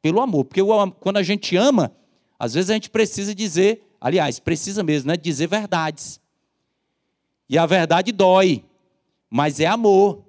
pelo 0.00 0.20
amor, 0.20 0.44
porque 0.44 0.60
quando 1.00 1.18
a 1.18 1.22
gente 1.22 1.56
ama, 1.56 1.92
às 2.38 2.54
vezes 2.54 2.70
a 2.70 2.74
gente 2.74 2.90
precisa 2.90 3.34
dizer, 3.34 3.86
aliás, 4.00 4.40
precisa 4.40 4.82
mesmo, 4.82 5.08
né? 5.08 5.16
Dizer 5.16 5.46
verdades. 5.46 6.20
E 7.48 7.56
a 7.56 7.66
verdade 7.66 8.10
dói, 8.10 8.64
mas 9.30 9.60
é 9.60 9.66
amor. 9.66 10.24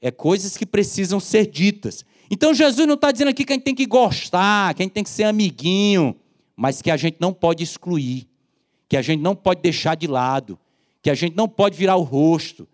É 0.00 0.10
coisas 0.10 0.56
que 0.56 0.66
precisam 0.66 1.18
ser 1.18 1.46
ditas. 1.46 2.04
Então 2.30 2.52
Jesus 2.52 2.86
não 2.86 2.94
está 2.94 3.10
dizendo 3.10 3.28
aqui 3.28 3.44
que 3.44 3.52
a 3.52 3.56
gente 3.56 3.64
tem 3.64 3.74
que 3.74 3.86
gostar, 3.86 4.74
que 4.74 4.82
a 4.82 4.84
gente 4.84 4.92
tem 4.92 5.02
que 5.02 5.10
ser 5.10 5.24
amiguinho, 5.24 6.14
mas 6.56 6.80
que 6.80 6.90
a 6.90 6.96
gente 6.96 7.16
não 7.20 7.32
pode 7.32 7.62
excluir, 7.62 8.28
que 8.88 8.96
a 8.96 9.02
gente 9.02 9.20
não 9.20 9.34
pode 9.34 9.60
deixar 9.60 9.94
de 9.96 10.06
lado, 10.06 10.58
que 11.02 11.10
a 11.10 11.14
gente 11.14 11.36
não 11.36 11.48
pode 11.48 11.76
virar 11.76 11.96
o 11.96 12.02
rosto. 12.02 12.66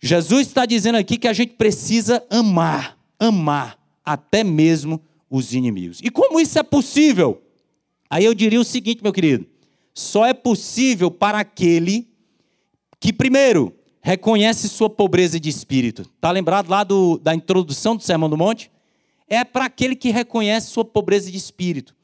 Jesus 0.00 0.46
está 0.46 0.64
dizendo 0.64 0.96
aqui 0.96 1.18
que 1.18 1.28
a 1.28 1.32
gente 1.32 1.54
precisa 1.54 2.24
amar, 2.30 2.98
amar, 3.18 3.78
até 4.04 4.44
mesmo 4.44 5.00
os 5.30 5.52
inimigos. 5.52 6.00
E 6.02 6.10
como 6.10 6.40
isso 6.40 6.58
é 6.58 6.62
possível? 6.62 7.42
Aí 8.08 8.24
eu 8.24 8.34
diria 8.34 8.60
o 8.60 8.64
seguinte, 8.64 9.02
meu 9.02 9.12
querido: 9.12 9.46
só 9.92 10.24
é 10.24 10.32
possível 10.32 11.10
para 11.10 11.40
aquele 11.40 12.08
que, 13.00 13.12
primeiro, 13.12 13.74
reconhece 14.00 14.68
sua 14.68 14.88
pobreza 14.88 15.38
de 15.38 15.48
espírito. 15.48 16.02
Está 16.02 16.30
lembrado 16.30 16.68
lá 16.68 16.84
do, 16.84 17.18
da 17.18 17.34
introdução 17.34 17.96
do 17.96 18.02
Sermão 18.02 18.30
do 18.30 18.36
Monte? 18.36 18.70
É 19.28 19.44
para 19.44 19.66
aquele 19.66 19.94
que 19.94 20.10
reconhece 20.10 20.70
sua 20.70 20.84
pobreza 20.84 21.30
de 21.30 21.36
espírito. 21.36 21.94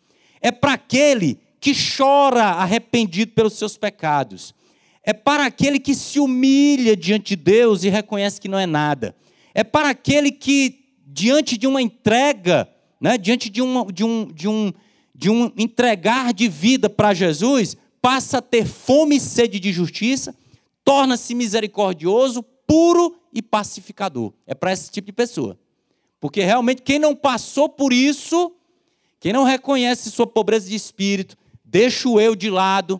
É 0.40 0.50
para 0.50 0.74
aquele 0.74 1.38
que 1.60 1.72
chora 1.74 2.44
arrependido 2.44 3.32
pelos 3.32 3.54
seus 3.54 3.76
pecados. 3.76 4.54
É 5.02 5.12
para 5.12 5.46
aquele 5.46 5.78
que 5.78 5.94
se 5.94 6.20
humilha 6.20 6.96
diante 6.96 7.28
de 7.28 7.36
Deus 7.36 7.84
e 7.84 7.88
reconhece 7.88 8.40
que 8.40 8.48
não 8.48 8.58
é 8.58 8.66
nada. 8.66 9.14
É 9.54 9.64
para 9.64 9.90
aquele 9.90 10.30
que, 10.30 10.80
diante 11.06 11.56
de 11.56 11.66
uma 11.66 11.80
entrega 11.80 12.68
né, 13.04 13.18
diante 13.18 13.50
de, 13.50 13.60
uma, 13.60 13.84
de, 13.92 14.02
um, 14.02 14.32
de, 14.32 14.48
um, 14.48 14.72
de 15.14 15.28
um 15.28 15.52
entregar 15.58 16.32
de 16.32 16.48
vida 16.48 16.88
para 16.88 17.12
Jesus, 17.12 17.76
passa 18.00 18.38
a 18.38 18.42
ter 18.42 18.66
fome 18.66 19.16
e 19.16 19.20
sede 19.20 19.60
de 19.60 19.72
justiça, 19.72 20.34
torna-se 20.82 21.34
misericordioso, 21.34 22.42
puro 22.66 23.14
e 23.30 23.42
pacificador. 23.42 24.32
É 24.46 24.54
para 24.54 24.72
esse 24.72 24.90
tipo 24.90 25.04
de 25.04 25.12
pessoa. 25.12 25.58
Porque 26.24 26.42
realmente 26.42 26.80
quem 26.80 26.98
não 26.98 27.14
passou 27.14 27.68
por 27.68 27.92
isso, 27.92 28.50
quem 29.20 29.30
não 29.30 29.44
reconhece 29.44 30.10
sua 30.10 30.26
pobreza 30.26 30.70
de 30.70 30.74
espírito, 30.74 31.36
deixa 31.62 32.08
o 32.08 32.18
eu 32.18 32.34
de 32.34 32.48
lado, 32.48 32.98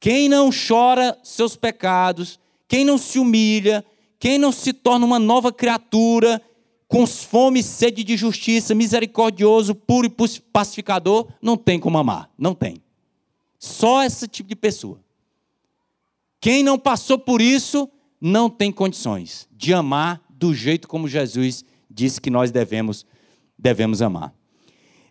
quem 0.00 0.28
não 0.28 0.50
chora 0.50 1.16
seus 1.22 1.54
pecados, 1.54 2.40
quem 2.66 2.84
não 2.84 2.98
se 2.98 3.20
humilha, 3.20 3.86
quem 4.18 4.40
não 4.40 4.50
se 4.50 4.72
torna 4.72 5.06
uma 5.06 5.20
nova 5.20 5.52
criatura, 5.52 6.42
com 6.88 7.06
fome 7.06 7.60
e 7.60 7.62
sede 7.62 8.02
de 8.02 8.16
justiça, 8.16 8.74
misericordioso, 8.74 9.72
puro 9.72 10.08
e 10.08 10.40
pacificador, 10.52 11.28
não 11.40 11.56
tem 11.56 11.78
como 11.78 11.96
amar. 11.96 12.28
Não 12.36 12.56
tem. 12.56 12.82
Só 13.56 14.02
esse 14.02 14.26
tipo 14.26 14.48
de 14.48 14.56
pessoa. 14.56 14.98
Quem 16.40 16.64
não 16.64 16.76
passou 16.76 17.20
por 17.20 17.40
isso, 17.40 17.88
não 18.20 18.50
tem 18.50 18.72
condições 18.72 19.46
de 19.52 19.72
amar 19.72 20.20
do 20.28 20.52
jeito 20.52 20.88
como 20.88 21.06
Jesus 21.06 21.64
disse 21.96 22.20
que 22.20 22.28
nós 22.28 22.50
devemos, 22.50 23.06
devemos 23.58 24.02
amar. 24.02 24.34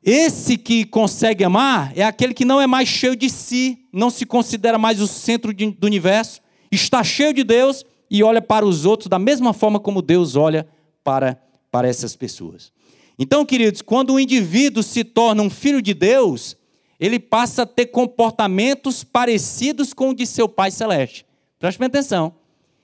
Esse 0.04 0.56
que 0.56 0.86
consegue 0.86 1.43
amar 1.43 1.91
é 1.95 2.04
aquele 2.04 2.32
que 2.32 2.45
não 2.45 2.62
é 2.62 2.67
mais 2.67 2.88
cheio 2.88 3.15
de 3.15 3.28
si, 3.28 3.80
não 3.91 4.12
se 4.12 4.24
considera 4.24 4.78
mais 4.78 5.02
o 5.02 5.08
centro 5.08 5.52
de, 5.52 5.71
do 5.71 5.88
universo, 5.88 6.41
está 6.71 7.04
cheio 7.04 7.34
de 7.34 7.43
Deus 7.43 7.84
e 8.10 8.21
olha 8.21 8.39
para 8.39 8.63
os 8.63 8.86
outros 8.86 9.10
da 9.10 9.17
mesma 9.17 9.52
forma 9.52 9.80
como 9.80 10.04
Deus 10.04 10.36
olha 10.36 10.67
para, 11.04 11.41
para 11.71 11.88
essas 11.88 12.15
pessoas. 12.15 12.71
Então, 13.17 13.43
queridos, 13.43 13.82
quando 13.82 14.13
o 14.13 14.19
indivíduo 14.19 14.84
se 14.84 15.04
torna 15.04 15.41
um 15.41 15.50
filho 15.50 15.82
de 15.82 15.95
Deus, 15.95 16.56
ele 17.00 17.19
passa 17.19 17.63
a 17.63 17.65
ter 17.65 17.88
comportamentos 17.88 19.04
parecidos 19.04 19.91
com 19.91 20.10
o 20.10 20.15
de 20.15 20.28
seu 20.28 20.48
Pai 20.48 20.69
Celeste. 20.69 21.26
Preste 21.58 21.84
atenção. 21.84 22.36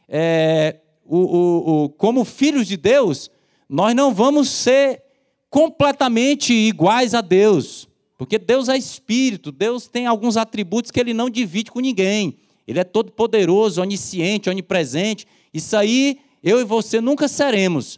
É, 0.10 0.78
o, 1.06 1.18
o, 1.18 1.84
o, 1.84 1.90
como 1.90 2.26
filhos 2.26 2.66
de 2.66 2.78
Deus, 2.78 3.30
nós 3.72 3.96
não 3.96 4.14
vamos 4.14 4.50
ser 4.50 5.02
completamente 5.50 6.52
iguais 6.54 7.14
a 7.14 7.22
Deus, 7.22 7.88
porque 8.18 8.38
Deus 8.38 8.68
é 8.68 8.78
espírito, 8.78 9.50
Deus 9.50 9.88
tem 9.88 10.06
alguns 10.06 10.36
atributos 10.36 10.92
que 10.92 11.00
ele 11.00 11.14
não 11.14 11.30
divide 11.30 11.72
com 11.72 11.80
ninguém. 11.80 12.38
Ele 12.68 12.80
é 12.80 12.84
todo 12.84 13.14
poderoso, 13.14 13.82
onisciente, 13.82 14.50
onipresente. 14.50 15.26
Isso 15.54 15.78
aí 15.78 16.20
eu 16.44 16.60
e 16.60 16.66
você 16.66 17.00
nunca 17.00 17.30
seremos. 17.30 17.98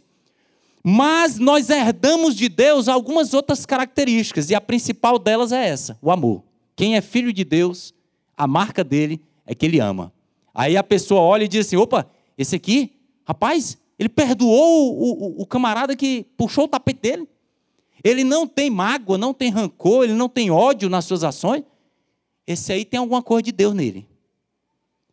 Mas 0.80 1.40
nós 1.40 1.68
herdamos 1.68 2.36
de 2.36 2.48
Deus 2.48 2.86
algumas 2.86 3.34
outras 3.34 3.66
características, 3.66 4.50
e 4.50 4.54
a 4.54 4.60
principal 4.60 5.18
delas 5.18 5.50
é 5.50 5.66
essa: 5.66 5.98
o 6.00 6.12
amor. 6.12 6.44
Quem 6.76 6.96
é 6.96 7.00
filho 7.00 7.32
de 7.32 7.42
Deus, 7.42 7.92
a 8.36 8.46
marca 8.46 8.84
dele 8.84 9.20
é 9.44 9.56
que 9.56 9.66
ele 9.66 9.80
ama. 9.80 10.12
Aí 10.54 10.76
a 10.76 10.84
pessoa 10.84 11.20
olha 11.20 11.44
e 11.44 11.48
diz 11.48 11.66
assim: 11.66 11.76
opa, 11.76 12.08
esse 12.38 12.54
aqui, 12.54 12.92
rapaz, 13.26 13.76
ele 13.98 14.08
perdoou 14.08 14.98
o, 14.98 15.40
o, 15.40 15.42
o 15.42 15.46
camarada 15.46 15.94
que 15.94 16.26
puxou 16.36 16.64
o 16.64 16.68
tapete 16.68 17.00
dele. 17.00 17.28
Ele 18.02 18.24
não 18.24 18.46
tem 18.46 18.68
mágoa, 18.68 19.16
não 19.16 19.32
tem 19.32 19.50
rancor, 19.50 20.04
ele 20.04 20.14
não 20.14 20.28
tem 20.28 20.50
ódio 20.50 20.90
nas 20.90 21.04
suas 21.04 21.24
ações. 21.24 21.62
Esse 22.46 22.72
aí 22.72 22.84
tem 22.84 22.98
alguma 22.98 23.22
coisa 23.22 23.44
de 23.44 23.52
Deus 23.52 23.74
nele. 23.74 24.06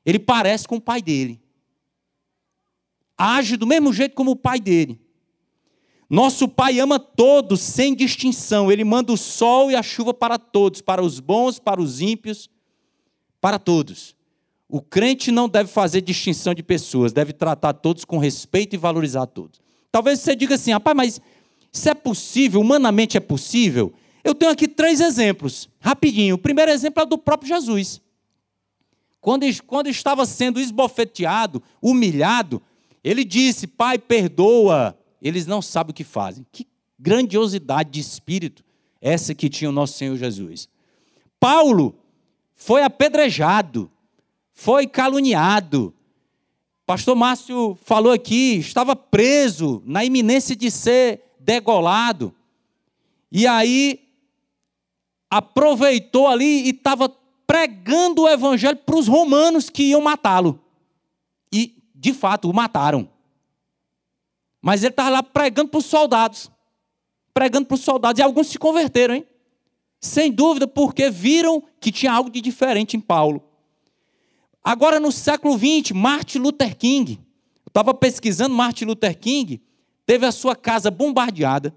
Ele 0.06 0.20
parece 0.20 0.67
com 0.67 0.76
o 0.76 0.82
pai 0.82 1.02
dele. 1.02 1.39
Age 3.17 3.56
do 3.56 3.67
mesmo 3.67 3.94
jeito 3.94 4.15
como 4.15 4.32
o 4.32 4.36
pai 4.36 4.60
dele. 4.60 5.00
Nosso 6.10 6.48
pai 6.50 6.80
ama 6.80 7.00
todos 7.00 7.62
sem 7.62 7.96
distinção. 7.96 8.70
Ele 8.70 8.84
manda 8.84 9.13
o 9.13 9.17
sol 9.17 9.72
e 9.72 9.76
a 9.76 9.84
chuva 9.84 10.13
para 10.13 10.38
todos, 10.38 10.82
para 10.82 11.02
os 11.02 11.22
bons, 11.22 11.60
para 11.60 11.80
os 11.80 12.02
ímpios, 12.02 12.50
para 13.39 13.58
todos. 13.58 14.15
O 14.72 14.82
crente 14.82 15.32
não 15.32 15.50
deve 15.50 15.70
fazer 15.70 16.00
distinção 16.00 16.54
de 16.54 16.64
pessoas, 16.64 17.12
deve 17.12 17.34
tratar 17.34 17.74
todos 17.74 18.06
com 18.06 18.18
respeito 18.18 18.74
e 18.74 18.78
valorizar 18.78 19.26
todos. 19.26 19.60
Talvez 19.92 20.22
você 20.22 20.34
diga 20.34 20.56
assim, 20.56 20.72
rapaz, 20.72 20.96
mas 20.96 21.22
isso 21.74 21.90
é 21.90 21.94
possível, 21.94 22.62
humanamente 22.62 23.18
é 23.18 23.20
possível? 23.20 23.94
Eu 24.24 24.34
tenho 24.34 24.50
aqui 24.50 24.70
três 24.70 25.02
exemplos, 25.02 25.70
rapidinho. 25.78 26.36
O 26.36 26.38
primeiro 26.38 26.72
exemplo 26.72 27.04
é 27.04 27.06
do 27.06 27.18
próprio 27.18 27.50
Jesus. 27.50 28.00
Quando, 29.20 29.46
quando 29.68 29.88
estava 29.88 30.26
sendo 30.26 30.58
esbofeteado, 30.58 31.62
humilhado, 31.82 32.62
ele 33.04 33.26
disse: 33.26 33.68
Pai, 33.68 33.98
perdoa, 33.98 34.98
eles 35.22 35.46
não 35.46 35.62
sabem 35.62 35.92
o 35.92 35.94
que 35.94 36.06
fazem. 36.06 36.46
Que 36.50 36.66
grandiosidade 36.98 37.90
de 37.90 38.00
espírito 38.00 38.64
essa 39.02 39.36
que 39.36 39.50
tinha 39.50 39.70
o 39.70 39.74
nosso 39.74 39.98
Senhor 39.98 40.16
Jesus. 40.16 40.70
Paulo 41.40 41.96
foi 42.56 42.84
apedrejado, 42.84 43.92
foi 44.54 44.88
caluniado. 44.88 45.94
Pastor 46.86 47.16
Márcio 47.16 47.78
falou 47.84 48.12
aqui, 48.12 48.58
estava 48.58 48.96
preso 48.96 49.82
na 49.86 50.04
iminência 50.04 50.56
de 50.56 50.70
ser 50.70 51.36
degolado. 51.40 52.36
E 53.32 53.48
aí 53.48 54.10
aproveitou 55.30 56.28
ali 56.28 56.66
e 56.66 56.70
estava 56.72 57.10
pregando 57.48 58.24
o 58.24 58.30
evangelho 58.30 58.78
para 58.78 58.98
os 58.98 59.08
romanos 59.08 59.70
que 59.70 59.84
iam 59.84 60.02
matá-lo. 60.02 60.60
E, 61.52 61.82
de 61.96 62.14
fato, 62.14 62.50
o 62.50 62.54
mataram. 62.54 63.10
Mas 64.62 64.84
ele 64.84 64.92
estava 64.92 65.10
lá 65.10 65.24
pregando 65.24 65.70
para 65.70 65.78
os 65.80 65.86
soldados. 65.86 66.52
Pregando 67.34 67.66
para 67.66 67.76
os 67.76 67.82
soldados. 67.82 68.20
E 68.20 68.24
alguns 68.24 68.48
se 68.48 68.60
converteram, 68.60 69.16
hein? 69.16 69.26
Sem 70.00 70.32
dúvida, 70.32 70.68
porque 70.68 71.10
viram 71.10 71.64
que 71.80 71.92
tinha 71.92 72.12
algo 72.12 72.30
de 72.30 72.42
diferente 72.42 72.98
em 72.98 73.00
Paulo. 73.00 73.44
Agora, 74.63 75.00
no 75.00 75.12
século 75.12 75.58
XX, 75.58 75.91
Martin 75.91 76.39
Luther 76.39 76.78
King. 76.78 77.19
Eu 77.65 77.69
estava 77.69 77.93
pesquisando 77.93 78.54
Martin 78.54 78.86
Luther 78.86 79.17
King 79.17 79.62
teve 80.12 80.26
a 80.26 80.32
sua 80.34 80.58
casa 80.58 80.91
bombardeada, 80.91 81.74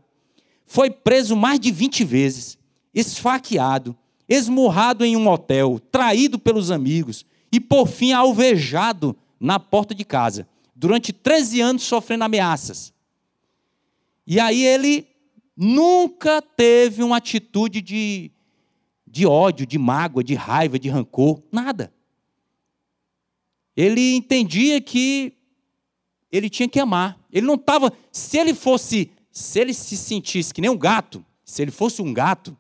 foi 0.67 0.91
preso 0.91 1.37
mais 1.37 1.61
de 1.61 1.71
20 1.71 2.03
vezes, 2.03 2.59
esfaqueado, 2.93 3.97
esmurrado 4.29 5.05
em 5.05 5.17
um 5.17 5.29
hotel, 5.29 5.79
traído 5.79 6.37
pelos 6.37 6.73
amigos 6.73 7.25
e, 7.53 7.61
por 7.61 7.87
fim, 7.87 8.13
alvejado 8.13 9.17
na 9.39 9.61
porta 9.61 9.95
de 9.95 10.05
casa, 10.05 10.49
durante 10.75 11.13
13 11.13 11.61
anos 11.61 11.85
sofrendo 11.85 12.25
ameaças. 12.25 12.93
E 14.27 14.41
aí 14.41 14.67
ele 14.67 15.07
nunca 15.57 16.43
teve 16.43 17.05
uma 17.05 17.19
atitude 17.19 17.81
de, 17.81 18.33
de 19.07 19.25
ódio, 19.25 19.65
de 19.65 19.79
mágoa, 19.79 20.25
de 20.25 20.35
raiva, 20.35 20.77
de 20.77 20.89
rancor, 20.89 21.41
nada. 21.53 21.94
Ele 23.77 24.17
entendia 24.17 24.81
que 24.81 25.33
ele 26.31 26.49
tinha 26.51 26.69
que 26.69 26.79
amar. 26.81 27.19
Ele 27.33 27.47
não 27.47 27.55
estava. 27.55 27.93
Se 28.11 28.39
ele 28.39 28.55
fosse. 28.55 29.11
Se 29.31 29.59
ele 29.61 29.75
se 29.75 29.97
sentisse 29.97 30.55
que 30.55 30.61
nem 30.61 30.71
um 30.71 30.79
gato, 30.79 31.25
se 31.45 31.61
ele 31.61 31.73
fosse 31.73 32.01
um 32.01 32.15
gato, 32.15 32.57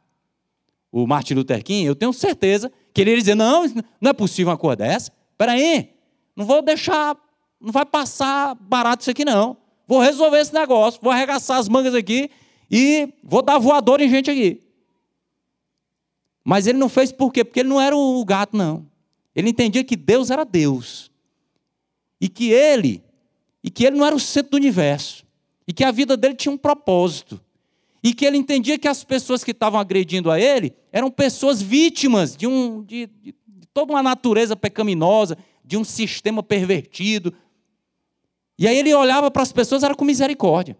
o 0.90 1.06
Martin 1.06 1.34
Luther 1.34 1.62
King, 1.62 1.86
eu 1.86 1.94
tenho 1.94 2.12
certeza 2.12 2.70
que 2.92 3.00
ele 3.00 3.10
ia 3.12 3.16
dizer: 3.16 3.34
não, 3.34 3.64
não 4.00 4.10
é 4.10 4.12
possível 4.12 4.50
uma 4.50 4.58
coisa 4.58 4.76
dessa. 4.76 5.12
Peraí, 5.38 5.90
não 6.34 6.44
vou 6.44 6.62
deixar. 6.62 7.16
Não 7.60 7.72
vai 7.72 7.86
passar 7.86 8.54
barato 8.56 9.02
isso 9.02 9.10
aqui, 9.10 9.24
não. 9.24 9.56
Vou 9.86 10.00
resolver 10.00 10.38
esse 10.38 10.52
negócio, 10.52 11.00
vou 11.02 11.12
arregaçar 11.12 11.58
as 11.58 11.68
mangas 11.68 11.94
aqui 11.94 12.30
e 12.70 13.12
vou 13.22 13.42
dar 13.42 13.58
voador 13.58 14.00
em 14.00 14.08
gente 14.08 14.30
aqui. 14.30 14.62
Mas 16.44 16.66
ele 16.66 16.78
não 16.78 16.88
fez 16.88 17.10
por 17.10 17.32
quê? 17.32 17.44
Porque 17.44 17.60
ele 17.60 17.68
não 17.68 17.80
era 17.80 17.96
o 17.96 18.24
gato, 18.24 18.56
não. 18.56 18.86
Ele 19.34 19.50
entendia 19.50 19.84
que 19.84 19.96
Deus 19.96 20.30
era 20.30 20.44
Deus. 20.44 21.10
E 22.20 22.28
que 22.28 22.50
ele 22.50 23.02
e 23.64 23.70
que 23.70 23.86
ele 23.86 23.96
não 23.96 24.04
era 24.04 24.14
o 24.14 24.20
centro 24.20 24.50
do 24.50 24.56
universo, 24.58 25.24
e 25.66 25.72
que 25.72 25.82
a 25.82 25.90
vida 25.90 26.18
dele 26.18 26.34
tinha 26.34 26.52
um 26.52 26.58
propósito, 26.58 27.40
e 28.02 28.12
que 28.12 28.26
ele 28.26 28.36
entendia 28.36 28.78
que 28.78 28.86
as 28.86 29.02
pessoas 29.02 29.42
que 29.42 29.52
estavam 29.52 29.80
agredindo 29.80 30.30
a 30.30 30.38
ele 30.38 30.74
eram 30.92 31.10
pessoas 31.10 31.62
vítimas 31.62 32.36
de, 32.36 32.46
um, 32.46 32.82
de, 32.82 33.06
de 33.06 33.34
toda 33.72 33.94
uma 33.94 34.02
natureza 34.02 34.54
pecaminosa, 34.54 35.38
de 35.64 35.78
um 35.78 35.82
sistema 35.82 36.42
pervertido. 36.42 37.32
E 38.58 38.68
aí 38.68 38.76
ele 38.76 38.94
olhava 38.94 39.30
para 39.30 39.42
as 39.42 39.50
pessoas, 39.50 39.82
era 39.82 39.94
com 39.94 40.04
misericórdia. 40.04 40.76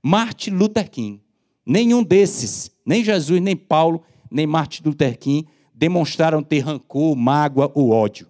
Martin 0.00 0.50
Luther 0.50 0.88
King. 0.88 1.20
Nenhum 1.66 2.04
desses, 2.04 2.70
nem 2.86 3.02
Jesus, 3.02 3.40
nem 3.40 3.56
Paulo, 3.56 4.04
nem 4.30 4.46
Martin 4.46 4.84
Luther 4.84 5.18
King, 5.18 5.48
demonstraram 5.74 6.42
ter 6.42 6.60
rancor, 6.60 7.16
mágoa 7.16 7.70
ou 7.74 7.90
ódio. 7.90 8.28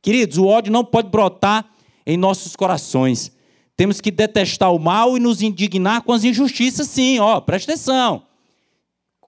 Queridos, 0.00 0.38
o 0.38 0.46
ódio 0.46 0.72
não 0.72 0.84
pode 0.84 1.10
brotar 1.10 1.68
em 2.06 2.16
nossos 2.16 2.56
corações. 2.56 3.32
Temos 3.76 4.00
que 4.00 4.10
detestar 4.10 4.72
o 4.72 4.78
mal 4.78 5.16
e 5.16 5.20
nos 5.20 5.42
indignar 5.42 6.02
com 6.02 6.12
as 6.12 6.24
injustiças, 6.24 6.88
sim, 6.88 7.18
ó, 7.18 7.40
presta 7.40 7.72
atenção. 7.72 8.22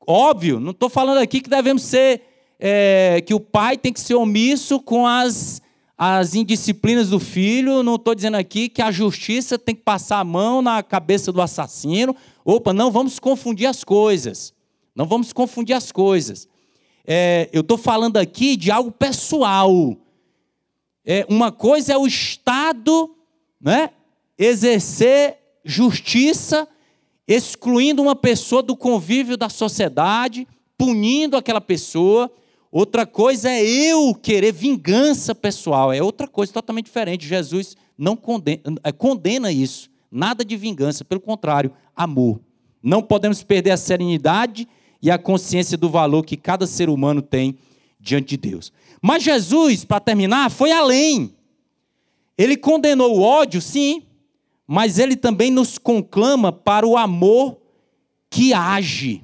Óbvio, 0.07 0.59
não 0.59 0.71
estou 0.71 0.89
falando 0.89 1.19
aqui 1.19 1.43
que 1.43 1.51
devemos 1.51 1.83
ser, 1.83 2.23
é, 2.59 3.23
que 3.27 3.35
o 3.35 3.41
pai 3.41 3.77
tem 3.77 3.93
que 3.93 4.01
ser 4.01 4.15
omisso 4.15 4.81
com 4.81 5.07
as, 5.07 5.61
as 5.99 6.35
indisciplinas 6.35 7.11
do 7.11 7.21
filho, 7.21 7.83
não 7.83 7.97
estou 7.97 8.15
dizendo 8.15 8.37
aqui 8.37 8.71
que 8.71 8.81
a 8.81 8.91
justiça 8.91 9.59
tem 9.59 9.75
que 9.75 9.83
passar 9.83 10.21
a 10.21 10.25
mão 10.25 10.63
na 10.63 10.83
cabeça 10.83 11.31
do 11.31 11.43
assassino. 11.43 12.17
Opa, 12.43 12.73
não 12.73 12.91
vamos 12.91 13.19
confundir 13.19 13.67
as 13.67 13.85
coisas. 13.85 14.55
Não 14.95 15.05
vamos 15.05 15.33
confundir 15.33 15.75
as 15.75 15.93
coisas. 15.93 16.49
É, 17.11 17.49
eu 17.55 17.63
estou 17.63 17.79
falando 17.79 18.19
aqui 18.19 18.55
de 18.55 18.71
algo 18.71 18.93
pessoal 18.93 19.97
é, 21.11 21.25
uma 21.27 21.51
coisa 21.51 21.95
é 21.95 21.97
o 21.97 22.07
Estado 22.07 23.17
né, 23.59 23.89
exercer 24.37 25.39
justiça 25.65 26.69
excluindo 27.27 28.03
uma 28.03 28.15
pessoa 28.15 28.63
do 28.63 28.77
convívio 28.77 29.35
da 29.35 29.49
sociedade, 29.49 30.47
punindo 30.77 31.35
aquela 31.35 31.63
pessoa. 31.63 32.31
Outra 32.71 33.07
coisa 33.07 33.51
é 33.51 33.65
eu 33.65 34.15
querer 34.15 34.53
vingança 34.53 35.35
pessoal, 35.35 35.91
é 35.91 36.03
outra 36.03 36.29
coisa 36.29 36.53
totalmente 36.53 36.87
diferente. 36.87 37.27
Jesus 37.27 37.75
não 37.97 38.15
condena, 38.15 38.61
é, 38.85 38.93
condena 38.93 39.51
isso, 39.51 39.89
nada 40.11 40.45
de 40.45 40.59
vingança, 40.59 41.07
pelo 41.07 41.23
contrário, 41.23 41.73
amor. 41.97 42.39
Não 42.83 43.03
podemos 43.03 43.43
perder 43.43 43.71
a 43.71 43.79
serenidade 43.79 44.69
e 45.03 45.11
a 45.11 45.19
consciência 45.19 45.77
do 45.77 45.89
valor 45.89 46.25
que 46.25 46.37
cada 46.37 46.67
ser 46.67 46.89
humano 46.89 47.23
tem 47.23 47.57
diante 48.01 48.31
de 48.31 48.37
Deus. 48.37 48.73
Mas 49.01 49.23
Jesus, 49.23 49.85
para 49.85 50.01
terminar, 50.01 50.51
foi 50.51 50.73
além. 50.73 51.35
Ele 52.37 52.57
condenou 52.57 53.17
o 53.17 53.23
ódio, 53.23 53.61
sim, 53.61 54.03
mas 54.67 54.99
ele 54.99 55.17
também 55.17 55.51
nos 55.51 55.79
conclama 55.79 56.53
para 56.53 56.87
o 56.87 56.97
amor 56.97 57.59
que 58.31 58.53
age, 58.53 59.23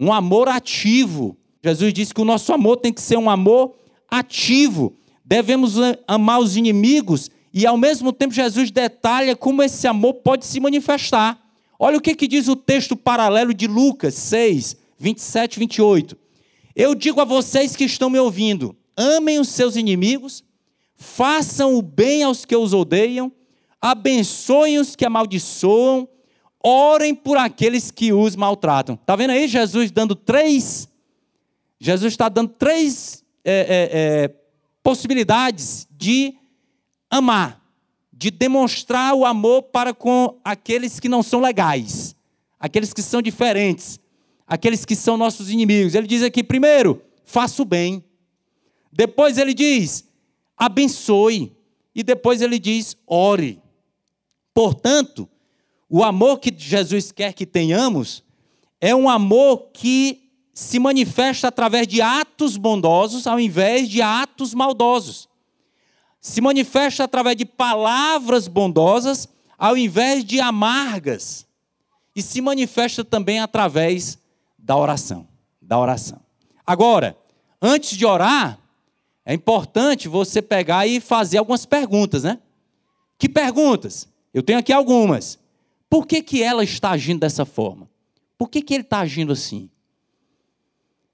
um 0.00 0.12
amor 0.12 0.48
ativo. 0.48 1.36
Jesus 1.62 1.92
disse 1.92 2.14
que 2.14 2.20
o 2.20 2.24
nosso 2.24 2.52
amor 2.52 2.78
tem 2.78 2.92
que 2.92 3.00
ser 3.00 3.18
um 3.18 3.28
amor 3.28 3.74
ativo. 4.10 4.94
Devemos 5.24 5.74
amar 6.06 6.40
os 6.40 6.56
inimigos 6.56 7.30
e, 7.52 7.66
ao 7.66 7.76
mesmo 7.76 8.12
tempo, 8.12 8.34
Jesus 8.34 8.70
detalha 8.70 9.34
como 9.34 9.62
esse 9.62 9.86
amor 9.86 10.14
pode 10.14 10.46
se 10.46 10.60
manifestar. 10.60 11.40
Olha 11.78 11.98
o 11.98 12.00
que, 12.00 12.14
que 12.14 12.28
diz 12.28 12.48
o 12.48 12.56
texto 12.56 12.96
paralelo 12.96 13.52
de 13.52 13.66
Lucas 13.66 14.14
6, 14.14 14.76
27 14.98 15.54
e 15.54 15.58
28. 15.60 16.16
Eu 16.74 16.94
digo 16.94 17.20
a 17.20 17.24
vocês 17.24 17.74
que 17.74 17.84
estão 17.84 18.10
me 18.10 18.18
ouvindo: 18.18 18.76
amem 18.96 19.38
os 19.38 19.48
seus 19.48 19.76
inimigos, 19.76 20.44
façam 20.96 21.74
o 21.74 21.82
bem 21.82 22.22
aos 22.22 22.44
que 22.44 22.56
os 22.56 22.72
odeiam, 22.72 23.32
abençoem 23.80 24.78
os 24.78 24.96
que 24.96 25.04
amaldiçoam, 25.04 26.08
orem 26.62 27.14
por 27.14 27.36
aqueles 27.36 27.90
que 27.90 28.12
os 28.12 28.34
maltratam. 28.34 28.94
Está 28.96 29.16
vendo 29.16 29.30
aí 29.30 29.46
Jesus 29.46 29.90
dando 29.90 30.14
três? 30.14 30.88
Jesus 31.78 32.12
está 32.12 32.28
dando 32.28 32.48
três 32.48 33.22
é, 33.44 33.52
é, 33.52 33.90
é, 33.92 34.34
possibilidades 34.82 35.86
de 35.90 36.34
amar, 37.10 37.62
de 38.12 38.30
demonstrar 38.30 39.14
o 39.14 39.24
amor 39.24 39.62
para 39.64 39.94
com 39.94 40.38
aqueles 40.44 40.98
que 40.98 41.08
não 41.08 41.22
são 41.22 41.40
legais, 41.40 42.16
aqueles 42.58 42.92
que 42.92 43.02
são 43.02 43.22
diferentes, 43.22 44.00
aqueles 44.46 44.84
que 44.84 44.94
são 44.94 45.16
nossos 45.16 45.50
inimigos. 45.50 45.94
Ele 45.94 46.06
diz 46.06 46.22
aqui, 46.22 46.44
primeiro, 46.44 47.02
faça 47.24 47.60
o 47.62 47.64
bem. 47.64 48.04
Depois 48.92 49.38
ele 49.38 49.52
diz, 49.52 50.08
abençoe. 50.56 51.54
E 51.94 52.02
depois 52.02 52.40
ele 52.40 52.58
diz, 52.58 52.96
ore. 53.06 53.60
Portanto, 54.54 55.28
o 55.88 56.02
amor 56.02 56.38
que 56.38 56.54
Jesus 56.56 57.10
quer 57.10 57.32
que 57.32 57.46
tenhamos 57.46 58.22
é 58.80 58.94
um 58.94 59.08
amor 59.08 59.70
que 59.72 60.30
se 60.52 60.78
manifesta 60.78 61.48
através 61.48 61.86
de 61.86 62.00
atos 62.00 62.56
bondosos 62.56 63.26
ao 63.26 63.38
invés 63.38 63.88
de 63.88 64.00
atos 64.00 64.54
maldosos. 64.54 65.28
Se 66.20 66.40
manifesta 66.40 67.04
através 67.04 67.36
de 67.36 67.44
palavras 67.44 68.48
bondosas 68.48 69.28
ao 69.58 69.76
invés 69.76 70.24
de 70.24 70.40
amargas. 70.40 71.46
E 72.14 72.22
se 72.22 72.40
manifesta 72.40 73.04
também 73.04 73.38
através 73.38 74.18
da 74.66 74.76
oração, 74.76 75.28
da 75.62 75.78
oração. 75.78 76.20
Agora, 76.66 77.16
antes 77.62 77.96
de 77.96 78.04
orar, 78.04 78.58
é 79.24 79.32
importante 79.32 80.08
você 80.08 80.42
pegar 80.42 80.88
e 80.88 81.00
fazer 81.00 81.38
algumas 81.38 81.64
perguntas, 81.64 82.24
né? 82.24 82.40
Que 83.16 83.28
perguntas? 83.28 84.08
Eu 84.34 84.42
tenho 84.42 84.58
aqui 84.58 84.72
algumas. 84.72 85.38
Por 85.88 86.04
que, 86.04 86.20
que 86.20 86.42
ela 86.42 86.64
está 86.64 86.90
agindo 86.90 87.20
dessa 87.20 87.44
forma? 87.44 87.88
Por 88.36 88.50
que, 88.50 88.60
que 88.60 88.74
ele 88.74 88.82
está 88.82 88.98
agindo 88.98 89.32
assim? 89.32 89.70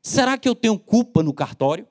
Será 0.00 0.38
que 0.38 0.48
eu 0.48 0.54
tenho 0.54 0.78
culpa 0.78 1.22
no 1.22 1.34
cartório? 1.34 1.86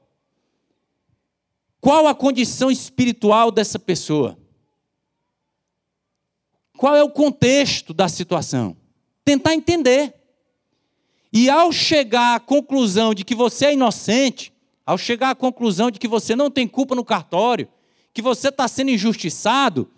Qual 1.79 2.07
a 2.07 2.15
condição 2.15 2.71
espiritual 2.71 3.51
dessa 3.51 3.77
pessoa? 3.77 4.35
Qual 6.75 6.95
é 6.95 7.03
o 7.03 7.11
contexto 7.11 7.93
da 7.93 8.09
situação? 8.09 8.75
Tentar 9.23 9.53
entender. 9.53 10.20
E 11.33 11.49
ao 11.49 11.71
chegar 11.71 12.35
à 12.35 12.39
conclusão 12.39 13.13
de 13.13 13.23
que 13.23 13.33
você 13.33 13.67
é 13.67 13.73
inocente, 13.73 14.53
ao 14.85 14.97
chegar 14.97 15.29
à 15.29 15.35
conclusão 15.35 15.89
de 15.89 15.99
que 15.99 16.07
você 16.07 16.35
não 16.35 16.51
tem 16.51 16.67
culpa 16.67 16.95
no 16.95 17.05
cartório, 17.05 17.67
que 18.13 18.21
você 18.21 18.49
está 18.49 18.67
sendo 18.67 18.91
injustiçado, 18.91 19.89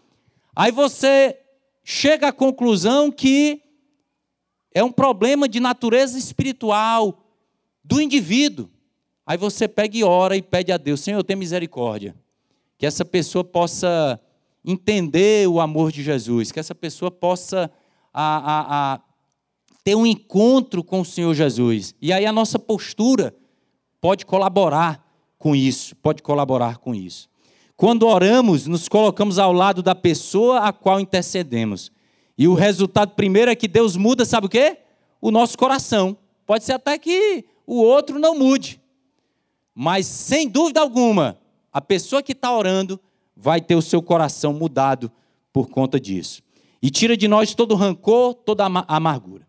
aí 0.56 0.72
você 0.72 1.40
chega 1.84 2.28
à 2.28 2.32
conclusão 2.32 3.12
que 3.12 3.62
é 4.74 4.84
um 4.84 4.92
problema 4.92 5.48
de 5.48 5.60
natureza 5.60 6.18
espiritual 6.18 7.26
do 7.84 8.00
indivíduo. 8.02 8.70
Aí 9.26 9.38
você 9.38 9.68
pega 9.68 9.98
e 9.98 10.04
ora 10.04 10.36
e 10.36 10.42
pede 10.42 10.72
a 10.72 10.78
Deus: 10.78 11.02
Senhor, 11.02 11.24
tenha 11.24 11.38
misericórdia. 11.38 12.16
Que 12.78 12.86
essa 12.86 13.06
pessoa 13.06 13.44
possa 13.44 14.20
entender 14.66 15.48
o 15.48 15.60
amor 15.60 15.92
de 15.92 16.04
Jesus, 16.04 16.52
que 16.52 16.60
essa 16.60 16.76
pessoa 16.76 17.12
possa 17.12 17.72
a, 18.14 18.38
a, 18.38 18.94
a 18.94 19.02
ter 19.84 19.96
um 19.96 20.06
encontro 20.06 20.84
com 20.84 21.02
o 21.02 21.06
Senhor 21.06 21.34
Jesus. 21.34 21.94
E 22.02 22.14
aí 22.14 22.26
a 22.26 22.32
nossa 22.32 22.58
postura 22.58 23.36
pode 24.00 24.26
colaborar 24.26 25.04
com 25.38 25.56
isso, 25.56 25.96
pode 25.98 26.24
colaborar 26.24 26.78
com 26.78 26.96
isso. 26.96 27.30
Quando 27.76 28.08
oramos, 28.08 28.66
nos 28.66 28.88
colocamos 28.88 29.38
ao 29.38 29.52
lado 29.52 29.84
da 29.84 29.94
pessoa 29.94 30.60
a 30.60 30.72
qual 30.72 31.00
intercedemos. 31.00 31.92
E 32.38 32.48
o 32.48 32.54
resultado 32.54 33.12
primeiro 33.12 33.52
é 33.52 33.56
que 33.56 33.68
Deus 33.68 33.96
muda, 33.98 34.26
sabe 34.26 34.48
o 34.48 34.50
quê? 34.50 34.78
O 35.20 35.32
nosso 35.32 35.58
coração. 35.58 36.18
Pode 36.46 36.64
ser 36.64 36.74
até 36.74 36.98
que 36.98 37.46
o 37.68 37.82
outro 37.82 38.20
não 38.20 38.38
mude. 38.38 38.82
Mas, 39.76 40.06
sem 40.06 40.48
dúvida 40.48 40.80
alguma, 40.80 41.38
a 41.72 41.82
pessoa 41.82 42.22
que 42.22 42.32
está 42.34 42.56
orando 42.56 43.00
vai 43.36 43.60
ter 43.60 43.76
o 43.76 43.82
seu 43.82 44.02
coração 44.02 44.54
mudado 44.54 45.12
por 45.52 45.70
conta 45.70 46.00
disso. 46.00 46.42
E 46.82 46.90
tira 46.90 47.18
de 47.18 47.28
nós 47.28 47.56
todo 47.56 47.72
o 47.72 47.78
rancor, 47.78 48.34
toda 48.34 48.66
a 48.66 48.96
amargura. 48.96 49.48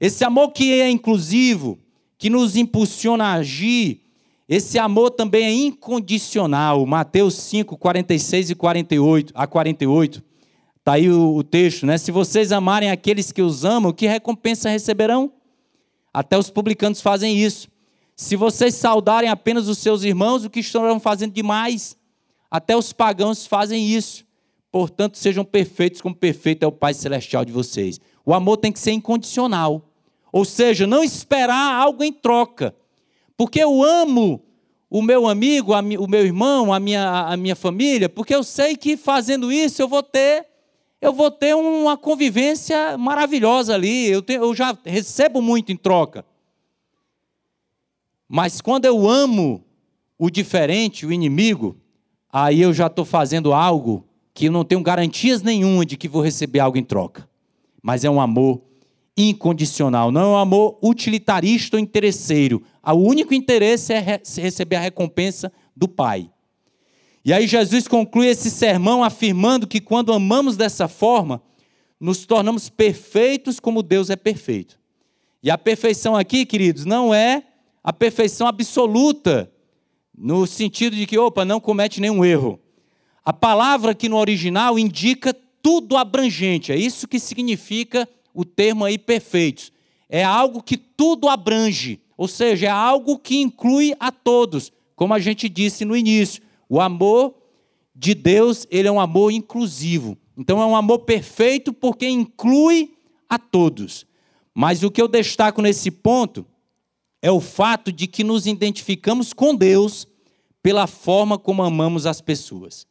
Esse 0.00 0.24
amor 0.24 0.50
que 0.52 0.80
é 0.80 0.90
inclusivo, 0.90 1.78
que 2.18 2.30
nos 2.30 2.56
impulsiona 2.56 3.24
a 3.24 3.32
agir, 3.34 4.00
esse 4.48 4.78
amor 4.78 5.10
também 5.10 5.44
é 5.44 5.52
incondicional. 5.52 6.86
Mateus 6.86 7.34
5, 7.34 7.76
46 7.76 8.50
e 8.50 8.54
48, 8.54 9.32
a 9.34 9.46
48. 9.46 10.22
Está 10.78 10.92
aí 10.92 11.10
o, 11.10 11.34
o, 11.34 11.42
texto, 11.42 11.84
né? 11.84 11.98
Se 11.98 12.12
vocês 12.12 12.52
amarem 12.52 12.90
aqueles 12.90 13.32
que 13.32 13.42
os 13.42 13.64
amam, 13.64 13.92
que 13.92 14.06
recompensa 14.06 14.68
receberão? 14.68 15.32
Até 16.14 16.38
os 16.38 16.48
publicanos 16.48 17.00
fazem 17.00 17.36
isso. 17.36 17.68
Se 18.14 18.36
vocês 18.36 18.74
saudarem 18.76 19.28
apenas 19.28 19.68
os 19.68 19.78
seus 19.78 20.04
irmãos, 20.04 20.44
o 20.44 20.50
que 20.50 20.60
estarão 20.60 21.00
fazendo 21.00 21.32
demais? 21.32 21.96
Até 22.48 22.76
os 22.76 22.92
pagãos 22.92 23.46
fazem 23.46 23.84
isso. 23.84 24.24
Portanto, 24.70 25.18
sejam 25.18 25.44
perfeitos 25.44 26.00
como 26.00 26.14
perfeito 26.14 26.62
é 26.62 26.66
o 26.66 26.72
Pai 26.72 26.94
Celestial 26.94 27.44
de 27.44 27.52
vocês. 27.52 28.00
O 28.24 28.32
amor 28.32 28.56
tem 28.56 28.70
que 28.70 28.78
ser 28.78 28.92
incondicional. 28.92 29.85
Ou 30.36 30.44
seja, 30.44 30.86
não 30.86 31.02
esperar 31.02 31.80
algo 31.80 32.04
em 32.04 32.12
troca. 32.12 32.76
Porque 33.38 33.58
eu 33.58 33.82
amo 33.82 34.42
o 34.90 35.00
meu 35.00 35.26
amigo, 35.26 35.72
o 35.72 36.06
meu 36.06 36.26
irmão, 36.26 36.74
a 36.74 36.78
minha, 36.78 37.22
a 37.22 37.38
minha 37.38 37.56
família, 37.56 38.06
porque 38.06 38.34
eu 38.34 38.44
sei 38.44 38.76
que 38.76 38.98
fazendo 38.98 39.50
isso 39.50 39.80
eu 39.80 39.88
vou 39.88 40.02
ter 40.02 40.46
eu 41.00 41.10
vou 41.14 41.30
ter 41.30 41.56
uma 41.56 41.96
convivência 41.96 42.98
maravilhosa 42.98 43.74
ali. 43.74 44.08
Eu, 44.08 44.20
tenho, 44.20 44.42
eu 44.42 44.54
já 44.54 44.76
recebo 44.84 45.40
muito 45.40 45.72
em 45.72 45.76
troca. 45.76 46.22
Mas 48.28 48.60
quando 48.60 48.84
eu 48.84 49.08
amo 49.08 49.64
o 50.18 50.28
diferente, 50.28 51.06
o 51.06 51.12
inimigo, 51.12 51.78
aí 52.30 52.60
eu 52.60 52.74
já 52.74 52.88
estou 52.88 53.06
fazendo 53.06 53.54
algo 53.54 54.06
que 54.34 54.48
eu 54.48 54.52
não 54.52 54.66
tenho 54.66 54.82
garantias 54.82 55.40
nenhuma 55.40 55.86
de 55.86 55.96
que 55.96 56.06
vou 56.06 56.20
receber 56.20 56.60
algo 56.60 56.76
em 56.76 56.84
troca. 56.84 57.26
Mas 57.82 58.04
é 58.04 58.10
um 58.10 58.20
amor 58.20 58.65
incondicional, 59.16 60.12
não 60.12 60.20
é 60.20 60.26
um 60.26 60.36
amor 60.36 60.78
utilitarista 60.82 61.76
ou 61.76 61.80
interesseiro. 61.80 62.62
O 62.84 62.94
único 62.94 63.32
interesse 63.32 63.92
é 63.92 64.20
receber 64.38 64.76
a 64.76 64.80
recompensa 64.80 65.50
do 65.74 65.88
Pai. 65.88 66.30
E 67.24 67.32
aí 67.32 67.46
Jesus 67.46 67.88
conclui 67.88 68.28
esse 68.28 68.50
sermão 68.50 69.02
afirmando 69.02 69.66
que 69.66 69.80
quando 69.80 70.12
amamos 70.12 70.56
dessa 70.56 70.86
forma, 70.86 71.42
nos 71.98 72.26
tornamos 72.26 72.68
perfeitos 72.68 73.58
como 73.58 73.82
Deus 73.82 74.10
é 74.10 74.16
perfeito. 74.16 74.78
E 75.42 75.50
a 75.50 75.58
perfeição 75.58 76.14
aqui, 76.14 76.44
queridos, 76.44 76.84
não 76.84 77.12
é 77.14 77.42
a 77.82 77.92
perfeição 77.92 78.46
absoluta, 78.46 79.50
no 80.16 80.46
sentido 80.46 80.94
de 80.94 81.06
que, 81.06 81.18
opa, 81.18 81.44
não 81.44 81.58
comete 81.58 82.00
nenhum 82.00 82.24
erro. 82.24 82.60
A 83.24 83.32
palavra 83.32 83.92
aqui 83.92 84.08
no 84.08 84.18
original 84.18 84.78
indica 84.78 85.34
tudo 85.62 85.96
abrangente, 85.96 86.70
é 86.70 86.76
isso 86.76 87.08
que 87.08 87.18
significa 87.18 88.08
o 88.36 88.44
termo 88.44 88.84
aí 88.84 88.98
perfeitos. 88.98 89.72
É 90.08 90.22
algo 90.22 90.62
que 90.62 90.76
tudo 90.76 91.26
abrange, 91.26 91.98
ou 92.16 92.28
seja, 92.28 92.66
é 92.66 92.70
algo 92.70 93.18
que 93.18 93.40
inclui 93.40 93.94
a 93.98 94.12
todos, 94.12 94.70
como 94.94 95.14
a 95.14 95.18
gente 95.18 95.48
disse 95.48 95.84
no 95.86 95.96
início. 95.96 96.42
O 96.68 96.80
amor 96.80 97.34
de 97.94 98.14
Deus, 98.14 98.66
ele 98.70 98.86
é 98.86 98.92
um 98.92 99.00
amor 99.00 99.32
inclusivo. 99.32 100.18
Então 100.36 100.60
é 100.60 100.66
um 100.66 100.76
amor 100.76 101.00
perfeito 101.00 101.72
porque 101.72 102.06
inclui 102.06 102.94
a 103.26 103.38
todos. 103.38 104.06
Mas 104.54 104.82
o 104.82 104.90
que 104.90 105.00
eu 105.00 105.08
destaco 105.08 105.62
nesse 105.62 105.90
ponto 105.90 106.46
é 107.22 107.30
o 107.30 107.40
fato 107.40 107.90
de 107.90 108.06
que 108.06 108.22
nos 108.22 108.46
identificamos 108.46 109.32
com 109.32 109.54
Deus 109.54 110.06
pela 110.62 110.86
forma 110.86 111.38
como 111.38 111.62
amamos 111.62 112.04
as 112.04 112.20
pessoas. 112.20 112.86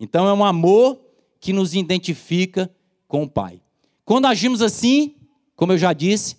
Então 0.00 0.26
é 0.26 0.32
um 0.32 0.44
amor 0.44 0.98
que 1.38 1.52
nos 1.52 1.74
identifica 1.74 2.70
com 3.06 3.22
o 3.24 3.28
Pai. 3.28 3.60
Quando 4.06 4.26
agimos 4.26 4.62
assim, 4.62 5.16
como 5.56 5.72
eu 5.72 5.78
já 5.78 5.92
disse, 5.92 6.36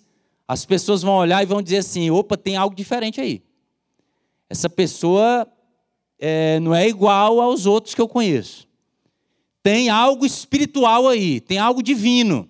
as 0.48 0.64
pessoas 0.64 1.02
vão 1.02 1.14
olhar 1.14 1.42
e 1.42 1.46
vão 1.46 1.60
dizer 1.60 1.76
assim: 1.76 2.10
opa, 2.10 2.34
tem 2.34 2.56
algo 2.56 2.74
diferente 2.74 3.20
aí. 3.20 3.42
Essa 4.48 4.70
pessoa 4.70 5.46
é, 6.18 6.58
não 6.60 6.74
é 6.74 6.88
igual 6.88 7.42
aos 7.42 7.66
outros 7.66 7.94
que 7.94 8.00
eu 8.00 8.08
conheço. 8.08 8.66
Tem 9.62 9.90
algo 9.90 10.24
espiritual 10.24 11.06
aí, 11.06 11.40
tem 11.40 11.58
algo 11.58 11.82
divino. 11.82 12.48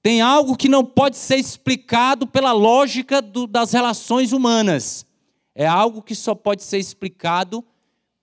Tem 0.00 0.20
algo 0.20 0.56
que 0.56 0.68
não 0.68 0.84
pode 0.84 1.16
ser 1.16 1.36
explicado 1.36 2.24
pela 2.24 2.52
lógica 2.52 3.20
do, 3.20 3.46
das 3.46 3.72
relações 3.72 4.32
humanas. 4.32 5.04
É 5.52 5.66
algo 5.66 6.00
que 6.00 6.14
só 6.14 6.32
pode 6.34 6.62
ser 6.62 6.78
explicado 6.78 7.64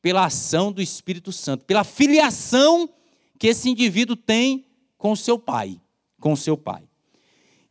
pela 0.02 0.26
ação 0.26 0.72
do 0.72 0.82
Espírito 0.82 1.34
Santo, 1.34 1.66
pela 1.66 1.84
filiação 1.84 2.90
que 3.38 3.48
esse 3.48 3.70
indivíduo 3.70 4.16
tem 4.16 4.66
com 4.98 5.14
o 5.14 5.18
seu 5.18 5.40
pai, 5.40 5.80
com 6.20 6.36
seu 6.36 6.58
pai. 6.58 6.84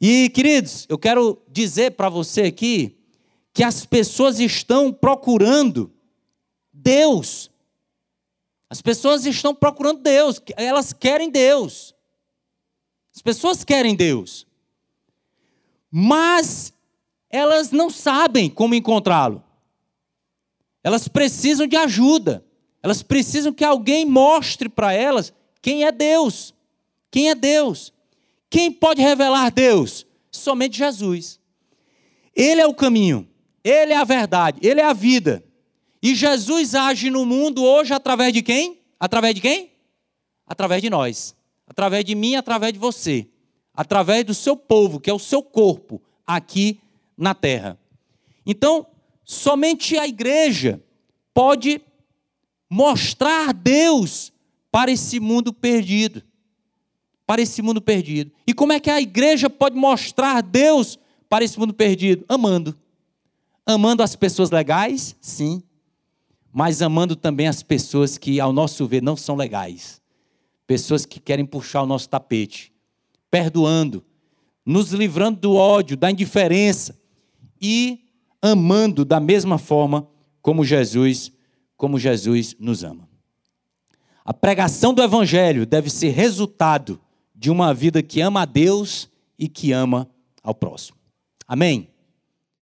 E, 0.00 0.28
queridos, 0.30 0.86
eu 0.88 0.98
quero 0.98 1.42
dizer 1.48 1.92
para 1.92 2.08
você 2.08 2.42
aqui 2.42 2.96
que 3.52 3.64
as 3.64 3.84
pessoas 3.84 4.38
estão 4.38 4.92
procurando 4.92 5.92
Deus. 6.72 7.50
As 8.70 8.80
pessoas 8.80 9.26
estão 9.26 9.54
procurando 9.54 10.00
Deus, 10.00 10.40
elas 10.56 10.92
querem 10.92 11.30
Deus. 11.30 11.94
As 13.14 13.22
pessoas 13.22 13.64
querem 13.64 13.96
Deus. 13.96 14.46
Mas 15.90 16.72
elas 17.30 17.72
não 17.72 17.90
sabem 17.90 18.48
como 18.48 18.74
encontrá-lo. 18.74 19.42
Elas 20.84 21.08
precisam 21.08 21.66
de 21.66 21.76
ajuda. 21.76 22.44
Elas 22.82 23.02
precisam 23.02 23.52
que 23.52 23.64
alguém 23.64 24.04
mostre 24.04 24.68
para 24.68 24.92
elas 24.92 25.32
quem 25.60 25.84
é 25.84 25.90
Deus. 25.90 26.54
Quem 27.10 27.30
é 27.30 27.34
Deus? 27.34 27.92
Quem 28.50 28.72
pode 28.72 29.02
revelar 29.02 29.50
Deus? 29.50 30.06
Somente 30.30 30.78
Jesus. 30.78 31.38
Ele 32.34 32.60
é 32.60 32.66
o 32.66 32.74
caminho, 32.74 33.28
ele 33.62 33.92
é 33.92 33.96
a 33.96 34.04
verdade, 34.04 34.60
ele 34.62 34.80
é 34.80 34.84
a 34.84 34.92
vida. 34.92 35.44
E 36.02 36.14
Jesus 36.14 36.74
age 36.74 37.10
no 37.10 37.26
mundo 37.26 37.64
hoje 37.64 37.92
através 37.92 38.32
de 38.32 38.42
quem? 38.42 38.80
Através 38.98 39.34
de 39.34 39.40
quem? 39.40 39.72
Através 40.46 40.80
de 40.80 40.88
nós. 40.88 41.34
Através 41.66 42.04
de 42.04 42.14
mim, 42.14 42.36
através 42.36 42.72
de 42.72 42.78
você. 42.78 43.28
Através 43.74 44.24
do 44.24 44.34
seu 44.34 44.56
povo, 44.56 45.00
que 45.00 45.10
é 45.10 45.12
o 45.12 45.18
seu 45.18 45.42
corpo, 45.42 46.00
aqui 46.26 46.80
na 47.16 47.34
terra. 47.34 47.78
Então, 48.46 48.86
somente 49.24 49.98
a 49.98 50.06
igreja 50.06 50.82
pode 51.34 51.80
mostrar 52.70 53.52
Deus 53.52 54.32
para 54.70 54.90
esse 54.90 55.18
mundo 55.18 55.52
perdido 55.52 56.22
para 57.28 57.42
esse 57.42 57.60
mundo 57.60 57.82
perdido. 57.82 58.32
E 58.46 58.54
como 58.54 58.72
é 58.72 58.80
que 58.80 58.88
a 58.88 58.98
igreja 58.98 59.50
pode 59.50 59.76
mostrar 59.76 60.40
Deus 60.40 60.98
para 61.28 61.44
esse 61.44 61.58
mundo 61.58 61.74
perdido? 61.74 62.24
Amando. 62.26 62.74
Amando 63.66 64.02
as 64.02 64.16
pessoas 64.16 64.50
legais, 64.50 65.14
sim, 65.20 65.62
mas 66.50 66.80
amando 66.80 67.14
também 67.14 67.46
as 67.46 67.62
pessoas 67.62 68.16
que, 68.16 68.40
ao 68.40 68.50
nosso 68.50 68.86
ver, 68.86 69.02
não 69.02 69.14
são 69.14 69.36
legais. 69.36 70.00
Pessoas 70.66 71.04
que 71.04 71.20
querem 71.20 71.44
puxar 71.44 71.82
o 71.82 71.86
nosso 71.86 72.08
tapete. 72.08 72.72
Perdoando, 73.30 74.02
nos 74.64 74.92
livrando 74.92 75.38
do 75.38 75.54
ódio, 75.54 75.98
da 75.98 76.10
indiferença 76.10 76.98
e 77.60 78.06
amando 78.40 79.04
da 79.04 79.20
mesma 79.20 79.58
forma 79.58 80.08
como 80.40 80.64
Jesus, 80.64 81.30
como 81.76 81.98
Jesus 81.98 82.56
nos 82.58 82.82
ama. 82.82 83.06
A 84.24 84.32
pregação 84.32 84.94
do 84.94 85.02
evangelho 85.02 85.66
deve 85.66 85.90
ser 85.90 86.08
resultado 86.08 86.98
de 87.38 87.50
uma 87.50 87.72
vida 87.72 88.02
que 88.02 88.20
ama 88.20 88.42
a 88.42 88.44
Deus 88.44 89.08
e 89.38 89.48
que 89.48 89.70
ama 89.70 90.10
ao 90.42 90.52
próximo. 90.52 90.98
Amém? 91.46 91.88